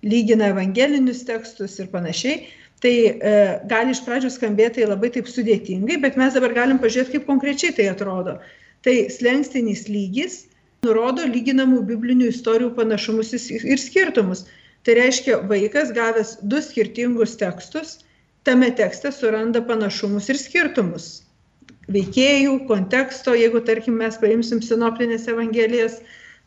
lygina 0.04 0.52
evangelinius 0.52 1.24
tekstus 1.28 1.78
ir 1.80 1.88
panašiai. 1.92 2.42
Tai 2.78 2.94
e, 2.94 3.30
gali 3.66 3.90
iš 3.90 4.04
pradžių 4.06 4.28
skambėti 4.30 4.84
labai 4.86 5.08
taip 5.10 5.26
sudėtingai, 5.26 5.96
bet 5.98 6.18
mes 6.20 6.36
dabar 6.36 6.52
galim 6.54 6.78
pažiūrėti, 6.78 7.16
kaip 7.16 7.26
konkrečiai 7.26 7.74
tai 7.74 7.88
atrodo. 7.90 8.36
Tai 8.86 8.94
slengstinis 9.10 9.88
lygis 9.90 10.44
nurodo 10.86 11.24
lyginamų 11.26 11.82
biblinių 11.88 12.28
istorijų 12.32 12.70
panašumus 12.76 13.32
ir 13.50 13.80
skirtumus. 13.82 14.44
Tai 14.86 14.94
reiškia, 15.00 15.40
vaikas 15.50 15.90
gavęs 15.96 16.36
du 16.50 16.60
skirtingus 16.62 17.34
tekstus, 17.40 17.98
tame 18.46 18.70
tekste 18.78 19.10
suranda 19.12 19.62
panašumus 19.70 20.30
ir 20.30 20.38
skirtumus. 20.40 21.08
Veikėjų, 21.92 22.54
konteksto, 22.68 23.34
jeigu 23.36 23.60
tarkim 23.64 23.98
mes 23.98 24.16
paimsim 24.20 24.60
sinoptinės 24.64 25.26
evangelijas, 25.32 25.98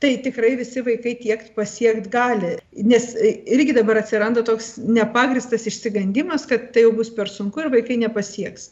tai 0.01 0.15
tikrai 0.23 0.53
visi 0.57 0.81
vaikai 0.85 1.15
tiek 1.19 1.43
pasiekt 1.57 2.07
gali. 2.13 2.55
Nes 2.93 3.11
irgi 3.19 3.75
dabar 3.77 3.99
atsiranda 4.01 4.45
toks 4.47 4.75
nepagristas 4.79 5.67
išsigandimas, 5.69 6.47
kad 6.49 6.71
tai 6.73 6.85
jau 6.87 6.95
bus 6.97 7.11
per 7.13 7.29
sunku 7.29 7.65
ir 7.65 7.73
vaikai 7.73 7.99
nepasieks 8.05 8.71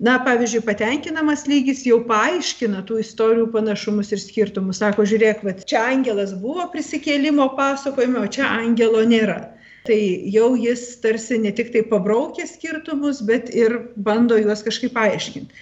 na 0.00 0.18
pavyzdžiui 0.24 0.64
patenkinamas 0.66 1.44
lygis 1.46 1.84
jau 1.86 2.00
paaiškina 2.08 2.82
tų 2.88 2.98
istorijų 3.04 3.48
panašumus 3.54 4.12
ir 4.12 4.22
skirtumus. 4.22 4.80
Sako 4.82 5.06
žiūrėk 5.06 5.44
vat 5.46 5.62
čia 5.70 5.84
angelas 5.92 6.34
buvo 6.38 6.66
prisikėlimo 6.72 7.50
pasakojime 7.58 8.24
o 8.24 8.26
čia 8.26 8.48
angelo 8.50 9.04
nėra. 9.06 9.38
Tai 9.84 9.98
jau 10.32 10.54
jis 10.56 10.82
tarsi 11.04 11.38
ne 11.38 11.52
tik 11.52 11.70
tai 11.74 11.84
pabraukia 11.86 12.48
skirtumus 12.48 13.20
bet 13.22 13.52
ir 13.54 13.76
bando 13.96 14.38
juos 14.40 14.64
kažkaip 14.66 14.94
paaiškint. 14.96 15.52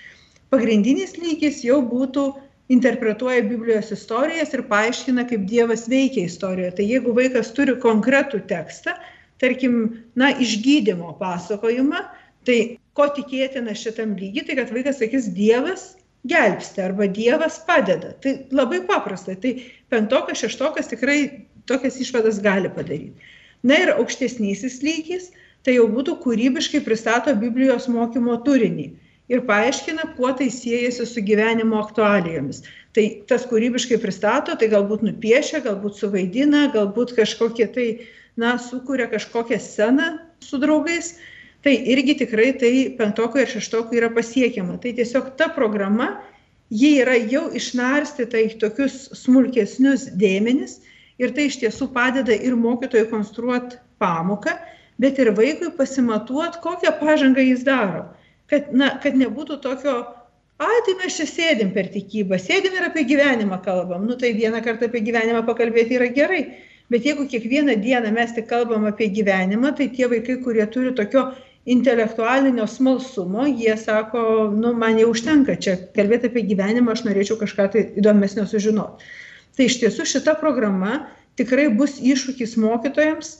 Pagrindinis 0.53 1.17
lygis 1.19 1.65
jau 1.67 1.81
būtų 1.83 2.31
interpretuoja 2.73 3.43
biblijos 3.45 3.91
istorijas 3.93 4.55
ir 4.55 4.65
paaiškina 4.71 5.27
kaip 5.29 5.45
dievas 5.51 5.89
veikia 5.91 6.25
istorijoje. 6.29 6.77
Tai 6.79 6.87
jeigu 6.89 7.15
vaikas 7.17 7.53
turi 7.57 7.75
konkretų 7.83 8.45
tekstą 8.49 8.95
tarkim 9.43 10.05
na 10.15 10.31
išgydymo 10.39 11.17
pasakojimą 11.19 12.05
tai 12.49 12.59
ko 12.97 13.09
tikėtina 13.17 13.75
šitam 13.79 14.17
lygiai, 14.19 14.47
tai 14.49 14.59
kad 14.59 14.73
vaikas 14.75 15.01
sakys, 15.01 15.31
Dievas 15.37 15.93
gelbsti 16.29 16.83
arba 16.83 17.09
Dievas 17.11 17.59
padeda. 17.67 18.13
Tai 18.23 18.35
labai 18.55 18.83
paprasta. 18.87 19.37
Tai 19.39 19.55
penktokas, 19.93 20.43
šeštokas 20.43 20.91
tikrai 20.93 21.47
tokias 21.71 21.99
išvadas 22.03 22.41
gali 22.43 22.71
padaryti. 22.73 23.31
Na 23.63 23.79
ir 23.79 23.95
aukštesnysis 23.95 24.81
lygis, 24.83 25.31
tai 25.63 25.77
jau 25.77 25.87
būtų 25.91 26.19
kūrybiškai 26.25 26.83
pristato 26.83 27.35
Biblijos 27.39 27.87
mokymo 27.91 28.41
turinį 28.47 28.89
ir 29.33 29.45
paaiškina, 29.47 30.13
kuo 30.17 30.33
tai 30.37 30.49
siejasi 30.51 31.07
su 31.07 31.23
gyvenimo 31.25 31.79
aktualijomis. 31.81 32.65
Tai 32.93 33.05
tas 33.31 33.47
kūrybiškai 33.49 34.01
pristato, 34.03 34.57
tai 34.59 34.69
galbūt 34.73 35.05
nupiešia, 35.07 35.63
galbūt 35.65 36.01
suvaidina, 36.01 36.67
galbūt 36.75 37.15
kažkokie 37.17 37.69
tai, 37.73 37.87
na, 38.37 38.57
sukuria 38.61 39.07
kažkokią 39.13 39.61
sceną 39.63 40.11
su 40.43 40.59
draugais 40.61 41.15
tai 41.63 41.77
irgi 41.95 42.17
tikrai 42.25 42.53
tai 42.59 42.73
penktokui 42.99 43.45
ir 43.45 43.51
šeštokui 43.51 44.01
yra 44.01 44.11
pasiekiama. 44.15 44.79
Tai 44.83 44.93
tiesiog 44.99 45.35
ta 45.39 45.49
programa, 45.55 46.17
ji 46.73 46.97
yra 47.03 47.15
jau 47.31 47.47
išnarstyta 47.55 48.41
į 48.43 48.57
tokius 48.63 49.11
smulkesnius 49.23 50.09
dėmenis 50.19 50.81
ir 51.23 51.35
tai 51.37 51.47
iš 51.51 51.61
tiesų 51.63 51.93
padeda 51.95 52.35
ir 52.35 52.57
mokytojui 52.59 53.11
konstruoti 53.11 53.79
pamoką, 54.03 54.57
bet 55.03 55.21
ir 55.23 55.31
vaikui 55.37 55.71
pasimatuoti, 55.77 56.63
kokią 56.65 56.97
pažangą 56.99 57.45
jis 57.45 57.63
daro. 57.69 58.09
Kad, 58.51 58.73
na, 58.75 58.91
kad 59.03 59.15
nebūtų 59.17 59.61
tokio, 59.63 59.95
ai, 60.61 60.81
tai 60.87 60.97
mes 60.99 61.15
čia 61.17 61.29
sėdim 61.29 61.71
per 61.77 61.89
tikybą, 61.95 62.41
sėdim 62.43 62.75
ir 62.77 62.89
apie 62.89 63.07
gyvenimą 63.09 63.63
kalbam. 63.65 64.05
Nu 64.09 64.19
tai 64.19 64.35
vieną 64.37 64.61
kartą 64.65 64.91
apie 64.91 65.01
gyvenimą 65.07 65.45
pakalbėti 65.47 65.97
yra 66.01 66.11
gerai, 66.13 66.43
bet 66.93 67.07
jeigu 67.07 67.29
kiekvieną 67.31 67.79
dieną 67.81 68.11
mes 68.13 68.35
tik 68.37 68.51
kalbam 68.51 68.85
apie 68.91 69.09
gyvenimą, 69.15 69.73
tai 69.79 69.89
tie 69.95 70.11
vaikai, 70.11 70.41
kurie 70.45 70.67
turi 70.75 70.93
tokio 70.99 71.31
intelektualinio 71.65 72.67
smalsumo, 72.67 73.47
jie 73.47 73.77
sako, 73.79 74.51
nu, 74.55 74.73
man 74.75 74.99
jau 74.99 75.13
užtenka 75.13 75.55
čia 75.63 75.77
kalbėti 75.97 76.31
apie 76.31 76.43
gyvenimą, 76.49 76.97
aš 76.97 77.05
norėčiau 77.07 77.39
kažką 77.39 77.69
tai 77.75 77.85
įdomesnio 78.03 78.49
sužinoti. 78.51 79.07
Tai 79.57 79.69
iš 79.69 79.79
tiesų 79.83 80.07
šita 80.09 80.35
programa 80.41 81.05
tikrai 81.39 81.69
bus 81.77 82.01
iššūkis 82.03 82.57
mokytojams 82.61 83.37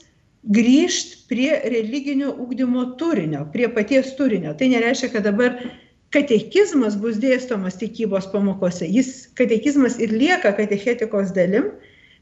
grįžti 0.55 1.23
prie 1.31 1.51
religinio 1.71 2.33
ūkdymo 2.43 2.93
turinio, 2.99 3.45
prie 3.51 3.67
paties 3.71 4.13
turinio. 4.17 4.53
Tai 4.59 4.69
nereiškia, 4.71 5.09
kad 5.15 5.27
dabar 5.27 5.57
katekizmas 6.13 6.95
bus 6.99 7.17
dėstomas 7.19 7.79
tikybos 7.79 8.29
pamokose. 8.31 8.87
Jis 8.87 9.33
katekizmas 9.39 9.97
ir 9.99 10.13
lieka 10.13 10.53
katechetikos 10.55 11.33
dalim, 11.35 11.71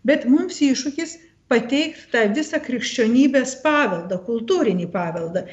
bet 0.08 0.26
mums 0.30 0.62
iššūkis 0.64 1.18
pateikti 1.52 2.08
tą 2.14 2.26
visą 2.32 2.62
krikščionybės 2.64 3.58
paveldą, 3.66 4.22
kultūrinį 4.26 4.88
paveldą 4.94 5.44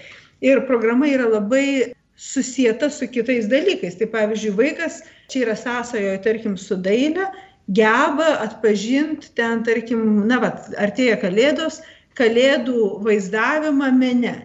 ir 0.40 0.64
programa 0.66 1.08
yra 1.08 1.28
labai 1.28 1.94
susieta 2.18 2.90
su 2.90 3.06
kitais 3.06 3.46
dalykais. 3.50 3.98
Tai 3.98 4.10
pavyzdžiui, 4.14 4.56
vaikas 4.58 5.02
čia 5.30 5.44
yra 5.46 5.54
sąsajoje, 5.58 6.18
tarkim, 6.24 6.56
su 6.58 6.76
dailė, 6.76 7.28
geba 7.68 8.34
atpažinti 8.42 9.30
ten, 9.38 9.62
tarkim, 9.64 10.26
na, 10.28 10.40
va, 10.42 10.52
artėja 10.80 11.18
kalėdos, 11.22 11.82
kalėdų 12.18 12.98
vaizdavimą 13.06 13.90
mene. 13.94 14.36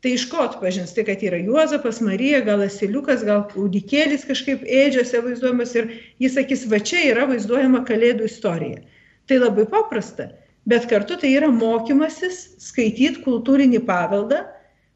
Tai 0.00 0.14
iš 0.16 0.24
ko 0.32 0.46
atpažins? 0.46 0.94
Tai, 0.96 1.04
kad 1.04 1.20
yra 1.20 1.36
Juozapas, 1.44 1.98
Marija, 2.00 2.38
gal 2.46 2.62
asiliukas, 2.64 3.20
gal 3.26 3.42
kūdikėlis 3.50 4.24
kažkaip 4.24 4.62
ėdžiose 4.64 5.20
vaizduojamas 5.26 5.74
ir 5.76 5.90
jis 6.22 6.38
sakys, 6.38 6.64
va 6.72 6.80
čia 6.80 7.02
yra 7.10 7.26
vaizduojama 7.28 7.82
kalėdų 7.88 8.30
istorija. 8.30 8.80
Tai 9.28 9.42
labai 9.42 9.66
paprasta, 9.68 10.30
bet 10.64 10.88
kartu 10.88 11.18
tai 11.20 11.34
yra 11.36 11.50
mokymasis 11.52 12.40
skaityti 12.64 13.20
kultūrinį 13.26 13.82
paveldą, 13.84 14.40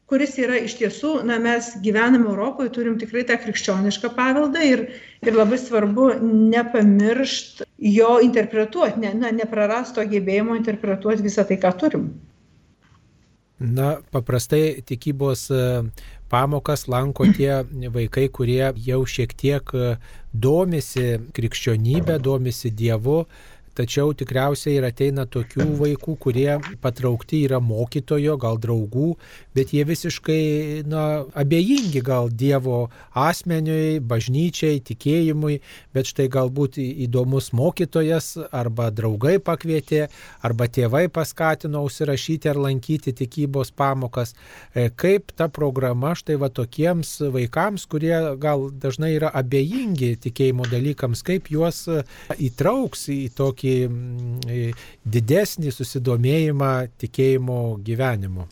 kuris 0.09 0.35
yra 0.41 0.59
iš 0.61 0.77
tiesų, 0.79 1.15
na, 1.25 1.39
mes 1.41 1.71
gyvename 1.83 2.29
Europoje, 2.29 2.73
turim 2.75 2.99
tikrai 3.01 3.25
tą 3.27 3.39
krikščionišką 3.41 4.11
paveldą 4.17 4.61
ir, 4.65 4.85
ir 5.25 5.37
labai 5.37 5.57
svarbu 5.61 6.11
nepamiršti 6.53 7.65
jo 7.95 8.19
interpretuoti, 8.25 9.01
ne, 9.01 9.15
na, 9.17 9.33
neprarasto 9.33 10.05
gebėjimo 10.05 10.57
interpretuoti 10.59 11.25
visą 11.25 11.47
tai, 11.49 11.57
ką 11.61 11.73
turim. 11.81 12.07
Na, 13.55 13.95
paprastai 14.11 14.81
tikybos 14.83 15.47
e, 15.55 15.59
pamokas 16.27 16.89
lanko 16.91 17.23
tie 17.37 17.61
vaikai, 17.93 18.27
kurie 18.27 18.73
jau 18.83 18.99
šiek 19.07 19.31
tiek 19.39 19.71
e, 19.71 19.93
domisi 20.33 21.15
krikščionybė, 21.33 22.17
domisi 22.19 22.73
Dievu, 22.75 23.21
tačiau 23.75 24.13
tikriausiai 24.17 24.77
ir 24.79 24.87
ateina 24.87 25.25
tokių 25.29 25.65
vaikų, 25.79 26.15
kurie 26.21 26.57
patraukti 26.83 27.43
yra 27.45 27.59
mokytojo, 27.63 28.37
gal 28.41 28.59
draugų, 28.61 29.15
bet 29.55 29.73
jie 29.75 29.83
visiškai 29.87 30.85
na, 30.89 31.25
abejingi 31.35 32.01
gal 32.05 32.29
Dievo 32.31 32.85
asmeniui, 33.11 33.99
bažnyčiai, 33.99 34.81
tikėjimui, 34.85 35.59
bet 35.95 36.11
štai 36.11 36.27
galbūt 36.31 36.79
įdomus 36.79 37.51
mokytojas 37.55 38.35
arba 38.55 38.89
draugai 38.95 39.37
pakvietė, 39.43 40.05
arba 40.45 40.69
tėvai 40.71 41.05
paskatino 41.13 41.83
užsirašyti 41.87 42.51
ar 42.51 42.61
lankyti 42.67 43.15
tikybos 43.15 43.73
pamokas. 43.75 44.35
E, 44.73 44.89
kaip 44.89 45.35
ta 45.35 45.49
programa 45.51 46.15
štai 46.17 46.39
va 46.41 46.51
tokiems 46.53 47.17
vaikams, 47.35 47.87
kurie 47.91 48.15
gal 48.41 48.69
dažnai 48.71 49.15
yra 49.17 49.31
abejingi 49.35 50.15
tikėjimo 50.23 50.67
dalykams, 50.71 51.23
kaip 51.25 51.51
juos 51.51 51.85
įtrauks 52.39 53.07
į 53.11 53.21
tokį 53.35 53.64
didesnį 55.15 55.73
susidomėjimą 55.77 56.73
tikėjimo 57.01 57.61
gyvenimu 57.85 58.49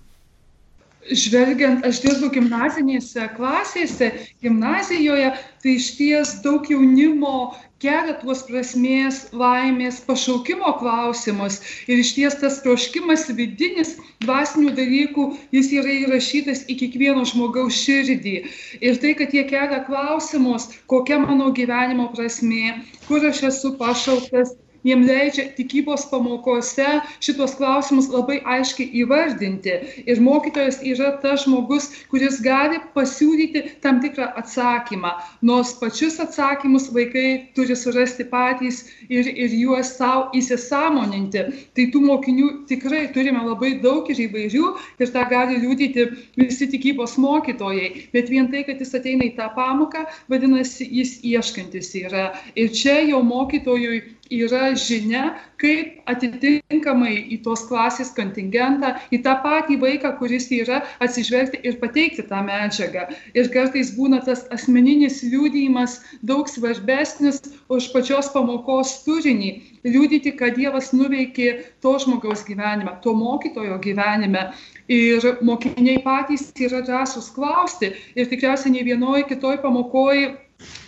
žvelgiant, 1.11 1.83
aš 1.87 1.99
dirbu 2.03 2.29
gimnazinėse 2.33 3.27
klasėse, 3.35 4.09
gimnazijoje, 4.43 5.33
tai 5.63 5.75
iš 5.79 5.89
ties 5.97 6.37
daug 6.45 6.67
jaunimo 6.71 7.53
kelia 7.83 8.15
tuos 8.21 8.45
prasmės, 8.47 9.25
laimės, 9.35 9.99
pašaukimo 10.07 10.71
klausimus. 10.79 11.59
Ir 11.91 11.99
iš 11.99 12.13
ties 12.15 12.37
tas 12.39 12.61
troškimas 12.63 13.27
vidinis 13.35 13.97
dvasinių 14.23 14.71
dalykų, 14.77 15.27
jis 15.55 15.71
yra 15.81 15.97
įrašytas 16.05 16.63
į 16.71 16.79
kiekvieno 16.85 17.25
žmogaus 17.27 17.81
širdį. 17.83 18.37
Ir 18.79 18.99
tai, 19.03 19.15
kad 19.19 19.35
jie 19.35 19.43
kelia 19.49 19.83
klausimus, 19.89 20.69
kokia 20.87 21.19
mano 21.25 21.51
gyvenimo 21.51 22.07
prasmė, 22.15 22.79
kur 23.09 23.27
aš 23.27 23.43
esu 23.51 23.75
pašauktas, 23.81 24.55
jiem 24.87 25.05
leidžia 25.07 25.47
tikybos 25.57 26.05
pamokose 26.11 26.87
šituos 27.23 27.55
klausimus 27.59 28.09
labai 28.11 28.39
aiškiai 28.55 28.91
įvardinti. 29.03 29.75
Ir 30.05 30.21
mokytojas 30.23 30.81
yra 30.85 31.13
tas 31.23 31.45
žmogus, 31.45 31.89
kuris 32.11 32.39
gali 32.43 32.79
pasiūlyti 32.95 33.79
tam 33.83 34.01
tikrą 34.03 34.29
atsakymą. 34.39 35.13
Nors 35.45 35.73
pačius 35.79 36.19
atsakymus 36.23 36.89
vaikai 36.95 37.53
turi 37.55 37.75
surasti 37.79 38.27
patys 38.29 38.83
ir, 39.09 39.27
ir 39.27 39.55
juos 39.63 39.95
savo 39.97 40.29
įsisamoninti. 40.37 41.45
Tai 41.75 41.87
tų 41.93 42.03
mokinių 42.07 42.49
tikrai 42.71 43.05
turime 43.15 43.43
labai 43.45 43.75
daug 43.83 44.09
ir 44.11 44.25
įvairių 44.27 44.73
ir 44.99 45.13
tą 45.13 45.25
gali 45.31 45.59
liūdyti 45.63 46.07
visi 46.39 46.69
tikybos 46.69 47.17
mokytojai. 47.21 48.09
Bet 48.13 48.31
vien 48.31 48.49
tai, 48.51 48.65
kad 48.67 48.81
jis 48.81 48.95
ateina 48.97 49.27
į 49.27 49.35
tą 49.37 49.49
pamoką, 49.55 50.05
vadinasi, 50.31 50.87
jis 50.99 51.17
ieškantis 51.23 51.93
yra. 52.03 52.31
Ir 52.59 52.73
čia 52.75 52.99
jau 53.07 53.21
mokytojui 53.25 54.01
yra 54.41 54.73
žinia, 54.79 55.33
kaip 55.61 56.09
atitinkamai 56.09 57.13
į 57.33 57.39
tos 57.45 57.63
klasės 57.69 58.11
kontingentą, 58.17 58.93
į 59.13 59.21
tą 59.25 59.37
patį 59.43 59.77
vaiką, 59.81 60.13
kuris 60.19 60.49
yra, 60.51 60.81
atsižvelgti 61.03 61.61
ir 61.63 61.77
pateikti 61.81 62.25
tą 62.27 62.41
medžiagą. 62.47 63.07
Ir 63.37 63.49
kartais 63.53 63.93
būna 63.95 64.21
tas 64.25 64.45
asmeninis 64.55 65.21
liūdėjimas 65.23 65.99
daug 66.25 66.51
svarbesnis 66.51 67.41
už 67.71 67.91
pačios 67.95 68.31
pamokos 68.33 69.01
turinį. 69.07 69.53
Liūdyti, 69.87 70.35
kad 70.39 70.55
Dievas 70.59 70.93
nuveikė 70.95 71.49
to 71.83 71.97
žmogaus 71.99 72.45
gyvenime, 72.47 72.95
to 73.03 73.15
mokytojo 73.17 73.79
gyvenime. 73.83 74.49
Ir 74.91 75.23
mokiniai 75.43 76.01
patys 76.03 76.49
yra 76.59 76.81
drąsūs 76.83 77.31
klausti. 77.35 77.93
Ir 78.19 78.27
tikriausiai 78.31 78.75
ne 78.75 78.83
vienoje 78.87 79.27
kitoje 79.29 79.61
pamokoje 79.63 80.33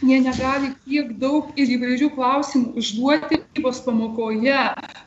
jie 0.02 0.20
negali 0.22 0.72
tiek 0.86 1.12
daug 1.22 1.52
ir 1.60 1.72
įvairių 1.78 2.10
klausimų 2.16 2.74
užduoti 2.82 3.40
tikybos 3.40 3.82
pamokoje. 3.86 4.58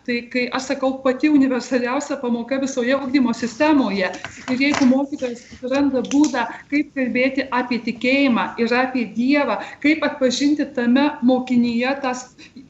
Tai 0.09 0.17
kai 0.33 0.45
aš 0.57 0.71
sakau, 0.73 0.93
pati 1.05 1.31
universaliausia 1.33 2.17
pamoka 2.23 2.61
visoje 2.63 2.97
ugdymo 2.97 3.35
sistemoje. 3.37 4.13
Ir 4.53 4.65
jeigu 4.67 4.89
mokytojas 4.89 5.45
randa 5.73 6.03
būdą, 6.09 6.47
kaip 6.73 6.95
kalbėti 6.97 7.49
apie 7.61 7.83
tikėjimą 7.89 8.55
ir 8.63 8.73
apie 8.75 9.05
Dievą, 9.17 9.61
kaip 9.85 10.07
atpažinti 10.07 10.69
tame 10.77 11.11
mokinyje 11.23 11.95
tas 12.05 12.29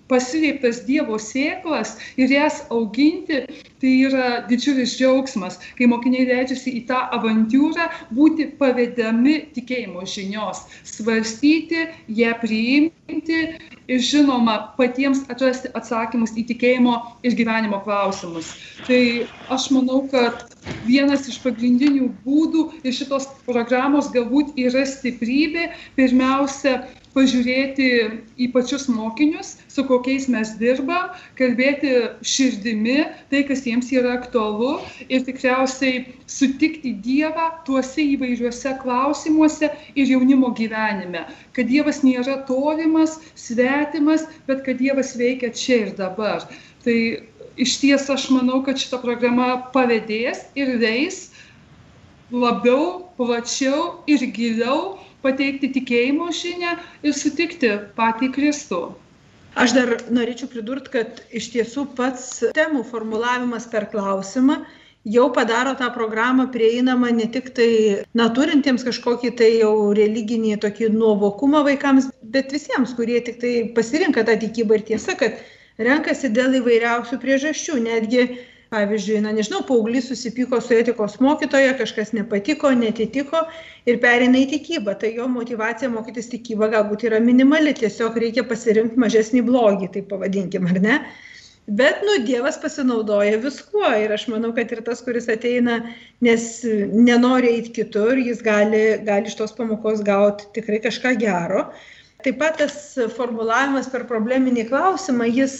pasileiptas 0.08 0.82
Dievo 0.88 1.18
sėklas 1.22 1.96
ir 2.20 2.32
jas 2.32 2.62
auginti, 2.74 3.42
tai 3.78 3.92
yra 4.08 4.28
didžiulis 4.48 4.96
džiaugsmas, 4.98 5.58
kai 5.78 5.88
mokiniai 5.90 6.26
leidžiasi 6.28 6.74
į 6.80 6.84
tą 6.90 7.00
avantūrą 7.16 7.88
būti 8.16 8.48
pavedami 8.60 9.38
tikėjimo 9.56 10.04
žinios, 10.08 10.64
svarstyti, 10.88 11.86
ją 12.20 12.34
priimti 12.42 13.40
ir 13.88 14.04
žinoma 14.04 14.58
patiems 14.78 15.24
atrasti 15.32 15.70
atsakymus 15.78 16.34
į 16.36 16.48
tikėjimo 16.50 16.96
ir 17.24 17.36
gyvenimo 17.38 17.80
klausimus. 17.84 18.52
Tai 18.88 19.02
aš 19.54 19.70
manau, 19.74 20.02
kad 20.12 20.48
vienas 20.88 21.28
iš 21.30 21.38
pagrindinių 21.44 22.10
būdų 22.24 22.64
ir 22.82 22.96
šitos 22.96 23.28
programos 23.46 24.10
galbūt 24.14 24.56
yra 24.60 24.84
stiprybė, 24.88 25.70
pirmiausia, 25.96 26.82
pažiūrėti 27.18 27.86
į 28.38 28.48
pačius 28.54 28.86
mokinius, 28.90 29.56
su 29.72 29.82
kokiais 29.88 30.28
mes 30.30 30.54
dirbam, 30.60 31.10
kalbėti 31.38 31.94
širdimi, 32.22 33.00
tai, 33.32 33.42
kas 33.48 33.64
jiems 33.66 33.90
yra 33.94 34.14
aktualu 34.20 34.76
ir 35.08 35.24
tikriausiai 35.26 36.04
sutikti 36.30 36.94
Dievą 37.02 37.48
tuose 37.66 38.04
įvairiuose 38.14 38.76
klausimuose 38.82 39.72
ir 39.98 40.12
jaunimo 40.14 40.52
gyvenime. 40.58 41.26
Kad 41.56 41.72
Dievas 41.72 42.04
nėra 42.06 42.38
tolimas, 42.48 43.18
svetimas, 43.38 44.28
bet 44.46 44.62
kad 44.66 44.78
Dievas 44.78 45.16
veikia 45.18 45.50
čia 45.50 45.82
ir 45.88 45.92
dabar. 45.98 46.46
Tai 46.86 46.98
iš 47.58 47.78
ties 47.82 48.06
aš 48.10 48.28
manau, 48.30 48.62
kad 48.66 48.78
šita 48.78 49.00
programa 49.02 49.50
pavėdės 49.74 50.46
ir 50.58 50.76
leis 50.78 51.28
labiau, 52.30 53.08
plačiau 53.18 54.04
ir 54.06 54.22
giliau 54.36 54.98
pateikti 55.28 55.70
tikėjimo 55.76 56.32
žinę 56.40 56.74
ir 57.04 57.14
sutikti 57.16 57.76
patį 58.00 58.32
Kristų. 58.34 58.82
Aš 59.58 59.74
dar 59.74 59.94
norėčiau 60.14 60.50
pridurti, 60.50 60.92
kad 60.92 61.22
iš 61.34 61.48
tiesų 61.54 61.88
pats 61.98 62.28
temų 62.56 62.84
formulavimas 62.90 63.66
per 63.70 63.88
klausimą 63.92 64.60
jau 65.08 65.28
padaro 65.32 65.74
tą 65.74 65.90
programą 65.94 66.48
prieinamą 66.52 67.10
ne 67.16 67.26
tik 67.32 67.50
tai, 67.56 67.70
na, 68.14 68.28
turintiems 68.34 68.84
kažkokį 68.86 69.30
tai 69.40 69.50
jau 69.58 69.72
religinį 69.96 70.58
tokį 70.64 70.90
nuovokumą 70.94 71.64
vaikams, 71.68 72.10
bet 72.22 72.52
visiems, 72.52 72.94
kurie 72.98 73.20
tik 73.24 73.40
tai 73.42 73.54
pasirinka 73.74 74.24
tą 74.28 74.36
tikybą 74.42 74.78
ir 74.78 74.86
tiesa, 74.92 75.16
kad 75.18 75.40
renkasi 75.78 76.30
dėl 76.34 76.58
įvairiausių 76.60 77.20
priežasčių, 77.22 77.78
netgi 77.86 78.26
pavyzdžiui 78.72 79.22
na 79.24 79.32
nežinau 79.32 79.62
paauglys 79.68 80.08
susipyko 80.10 80.60
su 80.60 80.76
etikos 80.76 81.16
mokytoja 81.24 81.76
kažkas 81.78 82.12
nepatiko 82.16 82.72
neatitiko 82.76 83.40
ir 83.88 84.00
pereina 84.02 84.42
į 84.42 84.48
tikybą. 84.52 84.98
Tai 85.00 85.14
jo 85.16 85.28
motyvacija 85.32 85.88
mokytis 85.92 86.28
tikybą 86.34 86.68
galbūt 86.74 87.06
yra 87.08 87.20
minimali 87.24 87.72
tiesiog 87.78 88.18
reikia 88.20 88.44
pasirinkt 88.48 89.00
mažesnį 89.00 89.44
blogį 89.48 89.90
taip 89.96 90.12
pavadinkim 90.12 90.68
ar 90.68 90.80
ne? 90.84 91.00
Bet 91.68 92.00
nu 92.04 92.14
dievas 92.24 92.56
pasinaudoja 92.60 93.40
viskuo 93.42 93.88
ir 94.00 94.12
aš 94.16 94.24
manau 94.32 94.54
kad 94.56 94.70
ir 94.72 94.80
tas 94.84 95.02
kuris 95.04 95.28
ateina 95.28 95.82
nes 96.24 96.44
nenori 96.92 97.50
eit 97.58 97.72
kitur 97.76 98.16
jis 98.16 98.40
gali 98.44 98.84
gali 99.04 99.28
iš 99.28 99.36
tos 99.40 99.52
pamokos 99.56 100.00
gaut 100.04 100.46
tikrai 100.56 100.80
kažką 100.84 101.16
gero. 101.20 101.66
Taip 102.24 102.40
pat 102.40 102.56
tas 102.60 102.96
formulavimas 103.16 103.88
per 103.92 104.08
probleminį 104.08 104.64
klausimą 104.72 105.28
jis 105.28 105.58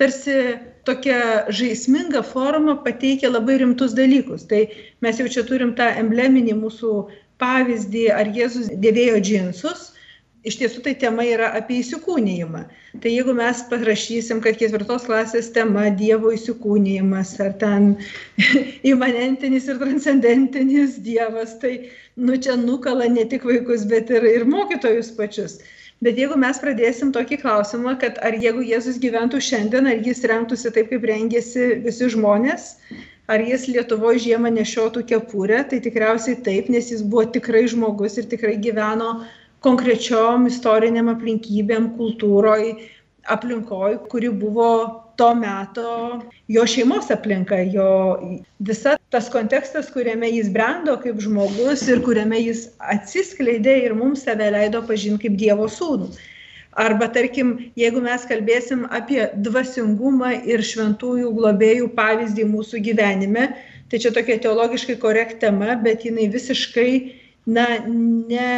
tarsi 0.00 0.36
tokia 0.84 1.46
žaisminga 1.48 2.22
forma 2.22 2.76
pateikia 2.84 3.30
labai 3.30 3.58
rimtus 3.62 3.94
dalykus. 3.96 4.46
Tai 4.50 4.66
mes 5.00 5.20
jau 5.20 5.28
čia 5.28 5.44
turim 5.48 5.74
tą 5.78 5.88
embleminį 6.02 6.56
mūsų 6.60 6.94
pavyzdį, 7.42 8.06
ar 8.14 8.30
Jėzus 8.34 8.70
dėvėjo 8.84 9.20
džinsus. 9.20 9.90
Iš 10.44 10.58
tiesų 10.60 10.82
tai 10.84 10.92
tema 11.00 11.24
yra 11.24 11.46
apie 11.56 11.78
įsikūnijimą. 11.80 12.66
Tai 13.00 13.10
jeigu 13.10 13.32
mes 13.32 13.62
parašysim, 13.70 14.42
kad 14.44 14.58
ketvirtos 14.60 15.06
klasės 15.08 15.48
tema 15.54 15.86
Dievo 15.88 16.34
įsikūnijimas, 16.36 17.32
ar 17.40 17.54
ten 17.62 17.94
imanentinis 18.92 19.70
ir 19.72 19.80
transcendentinis 19.80 20.98
Dievas, 21.06 21.56
tai 21.62 21.88
nu 22.20 22.36
čia 22.36 22.58
nukala 22.60 23.08
ne 23.08 23.24
tik 23.30 23.48
vaikus, 23.48 23.88
bet 23.88 24.12
ir, 24.12 24.28
ir 24.28 24.44
mokytojus 24.44 25.14
pačius. 25.16 25.62
Bet 26.02 26.18
jeigu 26.18 26.36
mes 26.40 26.58
pradėsim 26.60 27.12
tokį 27.14 27.38
klausimą, 27.44 27.94
kad 28.00 28.18
ar 28.26 28.34
jeigu 28.36 28.64
Jėzus 28.66 28.98
gyventų 29.00 29.40
šiandien, 29.44 29.86
ar 29.88 30.02
jis 30.04 30.24
rengtųsi 30.26 30.72
taip, 30.74 30.90
kaip 30.90 31.06
rengėsi 31.10 31.68
visi 31.84 32.10
žmonės, 32.12 32.74
ar 33.30 33.44
jis 33.44 33.68
Lietuvoje 33.70 34.24
žiemą 34.26 34.50
nešiotų 34.56 35.04
kepurę, 35.12 35.62
tai 35.70 35.80
tikriausiai 35.84 36.40
taip, 36.44 36.68
nes 36.68 36.90
jis 36.92 37.04
buvo 37.06 37.24
tikrai 37.36 37.64
žmogus 37.70 38.18
ir 38.20 38.28
tikrai 38.28 38.58
gyveno 38.60 39.24
konkrečiom 39.64 40.50
istoriniam 40.50 41.08
aplinkybėm, 41.14 41.94
kultūroj, 41.96 42.74
aplinkoj, 43.32 43.96
kuri 44.12 44.28
buvo 44.28 44.68
to 45.16 45.30
meto 45.38 45.88
jo 46.48 46.66
šeimos 46.66 47.10
aplinka, 47.14 47.58
jo 47.72 47.88
visa 48.58 48.96
tas 49.14 49.30
kontekstas, 49.32 49.90
kuriame 49.94 50.30
jis 50.32 50.50
brendo 50.54 50.96
kaip 51.02 51.20
žmogus 51.22 51.86
ir 51.88 52.02
kuriame 52.06 52.40
jis 52.42 52.68
atsiskleidė 52.94 53.80
ir 53.86 53.96
mums 53.98 54.24
save 54.26 54.50
leido 54.54 54.82
pažinti 54.88 55.28
kaip 55.28 55.36
Dievo 55.40 55.68
sūnų. 55.70 56.12
Arba 56.74 57.06
tarkim, 57.14 57.52
jeigu 57.78 58.00
mes 58.02 58.24
kalbėsim 58.26 58.82
apie 58.90 59.28
dvasingumą 59.46 60.32
ir 60.42 60.62
šventųjų 60.66 61.30
globėjų 61.36 61.92
pavyzdį 61.94 62.48
mūsų 62.50 62.80
gyvenime, 62.88 63.52
tai 63.90 64.00
čia 64.02 64.10
tokia 64.14 64.40
teologiškai 64.42 64.96
korekt 64.98 65.38
tema, 65.44 65.76
bet 65.84 66.02
jinai 66.02 66.26
visiškai, 66.32 66.90
na, 67.46 67.68
ne, 67.86 68.50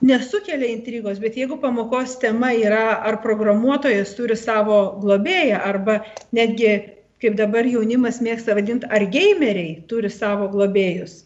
nesukelia 0.00 0.70
intrigos, 0.72 1.18
bet 1.20 1.36
jeigu 1.36 1.58
pamokos 1.60 2.16
tema 2.20 2.52
yra, 2.56 3.00
ar 3.06 3.20
programuotojas 3.24 4.14
turi 4.16 4.36
savo 4.38 4.80
globėją, 5.02 5.60
arba 5.60 6.00
netgi, 6.36 6.72
kaip 7.20 7.36
dabar 7.36 7.68
jaunimas 7.68 8.22
mėgsta 8.24 8.56
vadinti, 8.56 8.88
ar 8.88 9.04
gameriai 9.12 9.82
turi 9.90 10.10
savo 10.12 10.48
globėjus, 10.52 11.24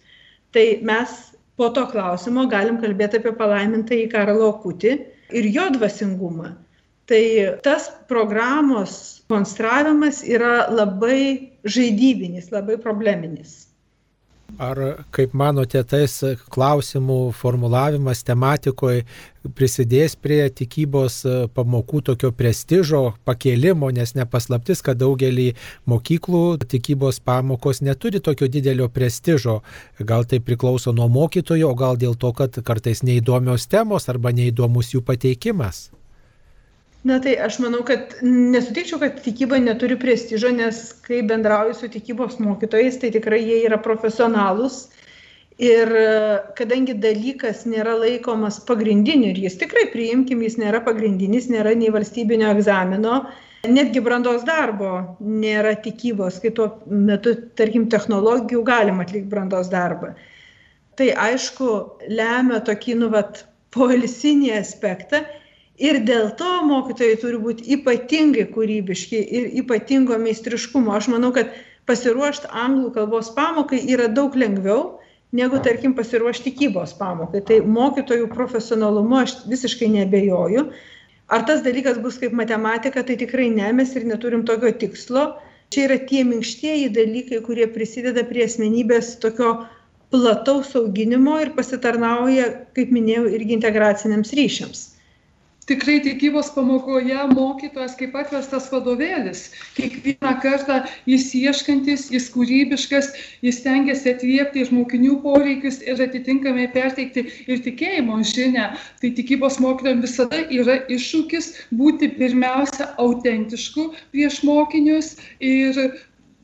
tai 0.54 0.80
mes 0.82 1.14
po 1.56 1.70
to 1.70 1.86
klausimo 1.90 2.48
galim 2.50 2.80
kalbėti 2.82 3.20
apie 3.20 3.34
palaimintą 3.38 3.94
į 4.02 4.08
Karlo 4.10 4.50
Kutį 4.62 4.94
ir 5.38 5.50
jo 5.54 5.68
dvasingumą. 5.76 6.54
Tai 7.04 7.24
tas 7.62 7.90
programos 8.08 9.22
konstravimas 9.28 10.22
yra 10.24 10.70
labai 10.72 11.52
žaidybinis, 11.68 12.48
labai 12.54 12.78
probleminis. 12.80 13.73
Ar, 14.58 14.78
kaip 15.14 15.32
manote, 15.34 15.80
tais 15.82 16.12
klausimų 16.54 17.32
formulavimas 17.34 18.22
tematikoje 18.26 19.02
prisidės 19.58 20.14
prie 20.14 20.46
tikybos 20.48 21.16
pamokų 21.56 22.02
tokio 22.10 22.30
prestižo 22.32 23.02
pakėlimo, 23.26 23.90
nes 23.90 24.14
nepaslaptis, 24.14 24.82
kad 24.86 25.00
daugelį 25.00 25.50
mokyklų 25.90 26.44
tikybos 26.70 27.18
pamokos 27.24 27.82
neturi 27.82 28.22
tokio 28.22 28.46
didelio 28.48 28.88
prestižo. 28.88 29.60
Gal 29.98 30.24
tai 30.30 30.38
priklauso 30.38 30.94
nuo 30.94 31.08
mokytojo, 31.08 31.72
o 31.72 31.74
gal 31.74 31.98
dėl 31.98 32.14
to, 32.14 32.30
kad 32.32 32.54
kartais 32.62 33.02
neįdomios 33.02 33.66
temos 33.66 34.08
arba 34.08 34.30
neįdomus 34.30 34.94
jų 34.94 35.02
pateikimas. 35.02 35.88
Na 37.04 37.18
tai 37.20 37.34
aš 37.36 37.58
manau, 37.60 37.82
kad 37.84 38.14
nesutikčiau, 38.24 38.96
kad 39.02 39.18
tikyba 39.20 39.58
neturi 39.60 39.98
prestižo, 40.00 40.48
nes 40.56 40.78
kai 41.04 41.20
bendrauju 41.28 41.74
su 41.76 41.88
tikybos 41.92 42.38
mokytojais, 42.40 42.96
tai 43.02 43.10
tikrai 43.12 43.42
jie 43.44 43.58
yra 43.66 43.76
profesionalūs. 43.84 44.86
Ir 45.60 45.92
kadangi 46.58 46.96
dalykas 46.98 47.62
nėra 47.68 47.92
laikomas 48.00 48.56
pagrindiniu 48.66 49.28
ir 49.34 49.42
jis 49.44 49.60
tikrai 49.60 49.84
priimkim, 49.92 50.40
jis 50.42 50.56
nėra 50.58 50.80
pagrindinis, 50.86 51.50
nėra 51.52 51.76
nei 51.78 51.92
valstybinio 51.94 52.48
egzamino, 52.56 53.20
netgi 53.68 54.00
brandos 54.02 54.42
darbo 54.48 54.96
nėra 55.20 55.76
tikybos, 55.84 56.40
kai 56.42 56.50
tuo 56.56 56.72
metu, 56.88 57.36
tarkim, 57.60 57.86
technologijų 57.92 58.64
galima 58.66 59.04
atlikti 59.04 59.30
brandos 59.30 59.68
darbą. 59.70 60.16
Tai 60.98 61.12
aišku, 61.28 61.70
lemia 62.08 62.64
tokį, 62.64 62.98
nu, 63.04 63.12
vat, 63.12 63.44
poilsinį 63.76 64.54
aspektą 64.56 65.22
Ir 65.82 66.04
dėl 66.06 66.28
to 66.38 66.50
mokytojai 66.62 67.16
turi 67.18 67.38
būti 67.42 67.64
ypatingai 67.74 68.44
kūrybiški 68.54 69.18
ir 69.38 69.48
ypatingo 69.58 70.14
meistriškumo. 70.22 70.92
Aš 70.94 71.08
manau, 71.10 71.32
kad 71.34 71.50
pasiruošti 71.90 72.46
anglų 72.54 72.92
kalbos 72.94 73.32
pamokai 73.34 73.80
yra 73.90 74.06
daug 74.06 74.36
lengviau 74.38 75.00
negu, 75.34 75.58
tarkim, 75.58 75.96
pasiruošti 75.98 76.52
tikybos 76.52 76.94
pamokai. 77.00 77.42
Tai 77.42 77.58
mokytojų 77.66 78.30
profesionalumu 78.36 79.18
aš 79.24 79.34
visiškai 79.50 79.90
nebejoju. 79.96 80.68
Ar 81.34 81.42
tas 81.48 81.66
dalykas 81.66 81.98
bus 81.98 82.20
kaip 82.22 82.38
matematika, 82.38 83.02
tai 83.02 83.18
tikrai 83.18 83.50
ne, 83.50 83.72
mes 83.74 83.96
ir 83.98 84.06
neturim 84.06 84.46
tokio 84.46 84.70
tikslo. 84.78 85.26
Čia 85.74 85.88
yra 85.88 85.98
tie 86.06 86.22
minkštieji 86.28 86.92
dalykai, 86.94 87.42
kurie 87.42 87.66
prisideda 87.66 88.22
prie 88.28 88.46
asmenybės 88.46 89.16
tokio 89.18 89.64
plataus 90.14 90.70
auginimo 90.78 91.40
ir 91.42 91.50
pasitarnauja, 91.58 92.50
kaip 92.78 92.94
minėjau, 92.94 93.26
irgi 93.34 93.58
integraciniams 93.58 94.36
ryšiams 94.38 94.90
tikrai 95.68 96.00
tikybos 96.04 96.50
pamokoje 96.54 97.16
mokytojas 97.32 97.96
kaip 97.98 98.16
atverstas 98.20 98.68
vadovėlis. 98.72 99.46
Kiekvieną 99.78 100.34
kartą 100.42 100.80
jis 101.08 101.30
ieškantis 101.38 102.10
jis 102.12 102.28
kūrybiškas 102.34 103.10
jis 103.44 103.60
stengiasi 103.62 104.12
atliepti 104.14 104.66
mokinių 104.74 105.18
poreikius 105.24 105.80
ir 105.86 106.00
atitinkamai 106.04 106.68
perteikti 106.76 107.26
ir 107.48 107.64
tikėjimo 107.64 108.20
žinią. 108.34 108.70
Tai 109.00 109.12
tikybos 109.18 109.60
mokytojam 109.64 110.04
visada 110.04 110.44
yra 110.60 110.80
iššūkis 110.92 111.52
būti 111.80 112.12
pirmiausia 112.18 112.92
autentišku 113.00 113.90
prieš 114.12 114.42
mokinius 114.46 115.14
ir 115.40 115.78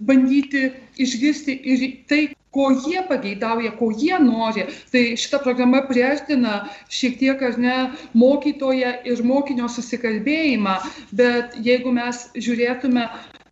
bandyti 0.00 0.70
išgirsti 1.00 1.60
ir 1.72 1.88
tai 2.08 2.22
ko 2.54 2.70
jie 2.84 3.02
pageidauja, 3.08 3.72
ko 3.78 3.90
jie 3.94 4.18
nori. 4.22 4.66
Tai 4.92 5.02
šita 5.22 5.42
programa 5.44 5.82
priartina 5.88 6.60
šiek 6.90 7.18
tiek 7.20 7.42
ar 7.50 7.58
ne 7.58 7.76
mokytoją 8.18 8.94
ir 9.10 9.22
mokinio 9.26 9.68
susikalbėjimą, 9.70 10.78
bet 11.14 11.60
jeigu 11.66 11.94
mes 11.94 12.26
žiūrėtume 12.34 13.06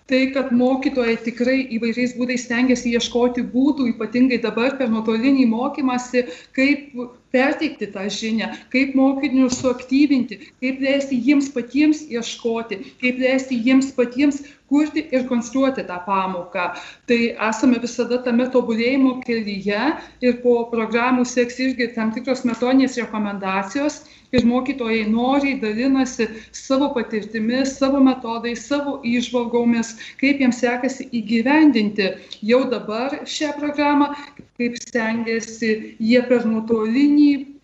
tai, 0.09 0.23
kad 0.33 0.51
mokytojai 0.57 1.19
tikrai 1.21 1.59
įvairiais 1.77 2.15
būdais 2.17 2.47
stengiasi 2.47 2.95
ieškoti 2.97 3.45
būdų, 3.53 3.91
ypatingai 3.93 4.41
dabar 4.41 4.79
per 4.79 4.89
nuotolinį 4.93 5.45
mokymasi, 5.51 6.25
kaip 6.57 6.95
perteikti 7.35 7.91
tą 7.93 8.07
žinią, 8.13 8.49
kaip 8.73 8.97
mokinius 8.97 9.61
suaktyvinti, 9.61 10.41
kaip 10.65 10.81
leisti 10.81 11.21
jiems 11.27 11.51
patiems 11.53 12.07
ieškoti, 12.09 12.81
kaip 13.03 13.21
leisti 13.21 13.61
jiems 13.67 13.93
patiems 13.99 14.41
kurti 14.69 15.05
ir 15.13 15.27
konstruoti 15.29 15.85
tą 15.89 15.99
pamoką. 16.07 16.69
Tai 17.09 17.19
esame 17.49 17.81
visada 17.83 18.21
tame 18.25 18.49
tobulėjimo 18.55 19.19
kelyje 19.25 19.83
ir 20.25 20.39
po 20.45 20.61
programų 20.73 21.25
seks 21.29 21.61
irgi 21.67 21.91
tam 21.97 22.13
tikros 22.17 22.45
metodinės 22.49 22.99
rekomendacijos 23.01 24.03
ir 24.37 24.45
mokytojai 24.45 25.07
noriai 25.09 25.57
dalinasi 25.61 26.29
savo 26.53 26.91
patirtimi, 26.95 27.65
savo 27.67 28.01
metodais, 28.05 28.67
savo 28.69 28.99
išvalgomis, 29.05 29.95
kaip 30.21 30.43
jiems 30.43 30.61
sekasi 30.65 31.09
įgyvendinti 31.21 32.11
jau 32.51 32.65
dabar 32.73 33.21
šią 33.25 33.55
programą, 33.61 34.13
kaip 34.61 34.77
stengiasi 34.85 35.97
jie 35.99 36.21
per 36.29 36.45
nuotolinį 36.49 37.58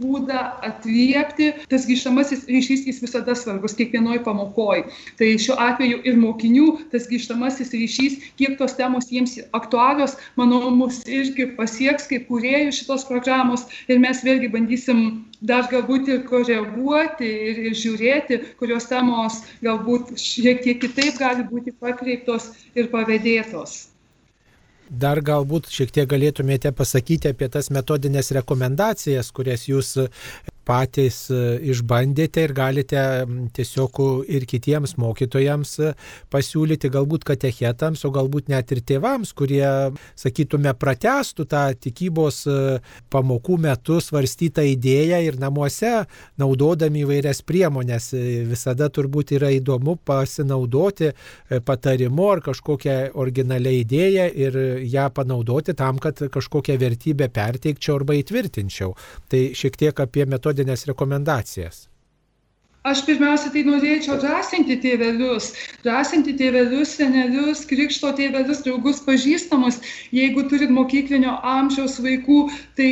būdą 0.00 0.42
atliepti. 0.68 1.52
Tas 1.70 1.86
grįžtamasis 1.88 2.46
ryšys 2.50 2.86
jis 2.88 3.00
visada 3.04 3.36
svarbus 3.38 3.76
kiekvienoj 3.78 4.22
pamokoj. 4.26 4.84
Tai 5.20 5.30
šiuo 5.42 5.58
atveju 5.68 6.02
ir 6.08 6.18
mokinių 6.20 6.66
tas 6.92 7.08
grįžtamasis 7.10 7.72
ryšys 7.76 8.18
kiek 8.40 8.58
tos 8.60 8.76
temos 8.78 9.10
jiems 9.12 9.38
aktualios 9.56 10.16
manau 10.40 10.70
mus 10.74 11.02
irgi 11.06 11.48
pasieks 11.58 12.08
kaip 12.10 12.28
kūrėjų 12.30 12.74
šitos 12.80 13.06
programos. 13.08 13.66
Ir 13.88 14.02
mes 14.02 14.22
vėlgi 14.26 14.52
bandysim 14.52 15.02
dar 15.40 15.66
galbūt 15.72 16.08
ir 16.12 16.22
koreguoti 16.28 17.28
ir, 17.50 17.58
ir 17.70 17.76
žiūrėti 17.76 18.40
kurios 18.60 18.88
temos 18.92 19.42
galbūt 19.64 20.16
šiek 20.20 20.64
tiek 20.64 20.80
kitaip 20.84 21.20
gali 21.20 21.44
būti 21.50 21.76
pakreiptos 21.80 22.52
ir 22.74 22.88
pavėdėtos 22.94 23.95
Dar 24.90 25.18
galbūt 25.24 25.70
šiek 25.72 25.90
tiek 25.90 26.08
galėtumėte 26.08 26.70
pasakyti 26.76 27.32
apie 27.32 27.48
tas 27.50 27.70
metodinės 27.74 28.30
rekomendacijas, 28.36 29.32
kurias 29.34 29.66
jūs 29.66 29.96
patys 30.66 31.26
e, 31.30 31.40
išbandėte 31.70 32.42
ir 32.46 32.54
galite 32.56 33.02
tiesiog 33.56 34.00
ir 34.32 34.46
kitiems 34.48 34.96
mokytojams 35.00 35.74
e, 35.80 35.92
pasiūlyti, 36.32 36.90
galbūt 36.92 37.26
katechetams, 37.28 38.02
o 38.06 38.12
galbūt 38.14 38.50
net 38.52 38.72
ir 38.74 38.82
tėvams, 38.86 39.32
kurie, 39.36 39.64
sakytume, 40.18 40.72
pratestų 40.78 41.46
tą 41.52 41.64
tikybos 41.86 42.42
e, 42.50 42.58
pamokų 43.12 43.60
metu 43.62 44.00
svarstytą 44.02 44.66
idėją 44.72 45.22
ir 45.28 45.38
namuose, 45.42 45.94
naudodami 46.40 47.04
įvairias 47.04 47.42
priemonės. 47.46 48.10
Visada 48.50 48.88
turbūt 48.92 49.34
yra 49.36 49.52
įdomu 49.54 49.96
pasinaudoti 50.06 51.12
patarimu 51.66 52.28
ar 52.32 52.42
kažkokią 52.44 52.96
originalią 53.18 53.72
idėją 53.82 54.26
ir 54.34 54.58
ją 54.90 55.06
panaudoti 55.14 55.76
tam, 55.78 56.00
kad 56.02 56.20
kažkokią 56.32 56.78
vertybę 56.80 57.28
perteikčiau 57.32 58.00
arba 58.00 58.16
įtvirtinčiau. 58.18 58.94
Tai 59.30 59.42
šiek 59.56 59.78
tiek 59.80 60.02
apie 60.02 60.26
metodiką 60.28 60.55
metodinės 60.56 60.86
rekomendacijas? 60.88 61.88
Aš 62.86 63.00
pirmiausia, 63.02 63.50
tai 63.50 63.64
norėčiau 63.66 64.14
drąsinti 64.22 64.76
tėvelius, 64.78 65.50
drąsinti 65.82 66.36
tėvelius, 66.38 66.94
senelius, 66.94 67.64
krikšto 67.66 68.12
tėvelius, 68.14 68.62
draugus, 68.62 69.00
pažįstamus. 69.02 69.80
Jeigu 70.14 70.46
turit 70.46 70.70
mokyklinio 70.70 71.34
amžiaus 71.42 71.98
vaikų, 71.98 72.46
tai 72.78 72.90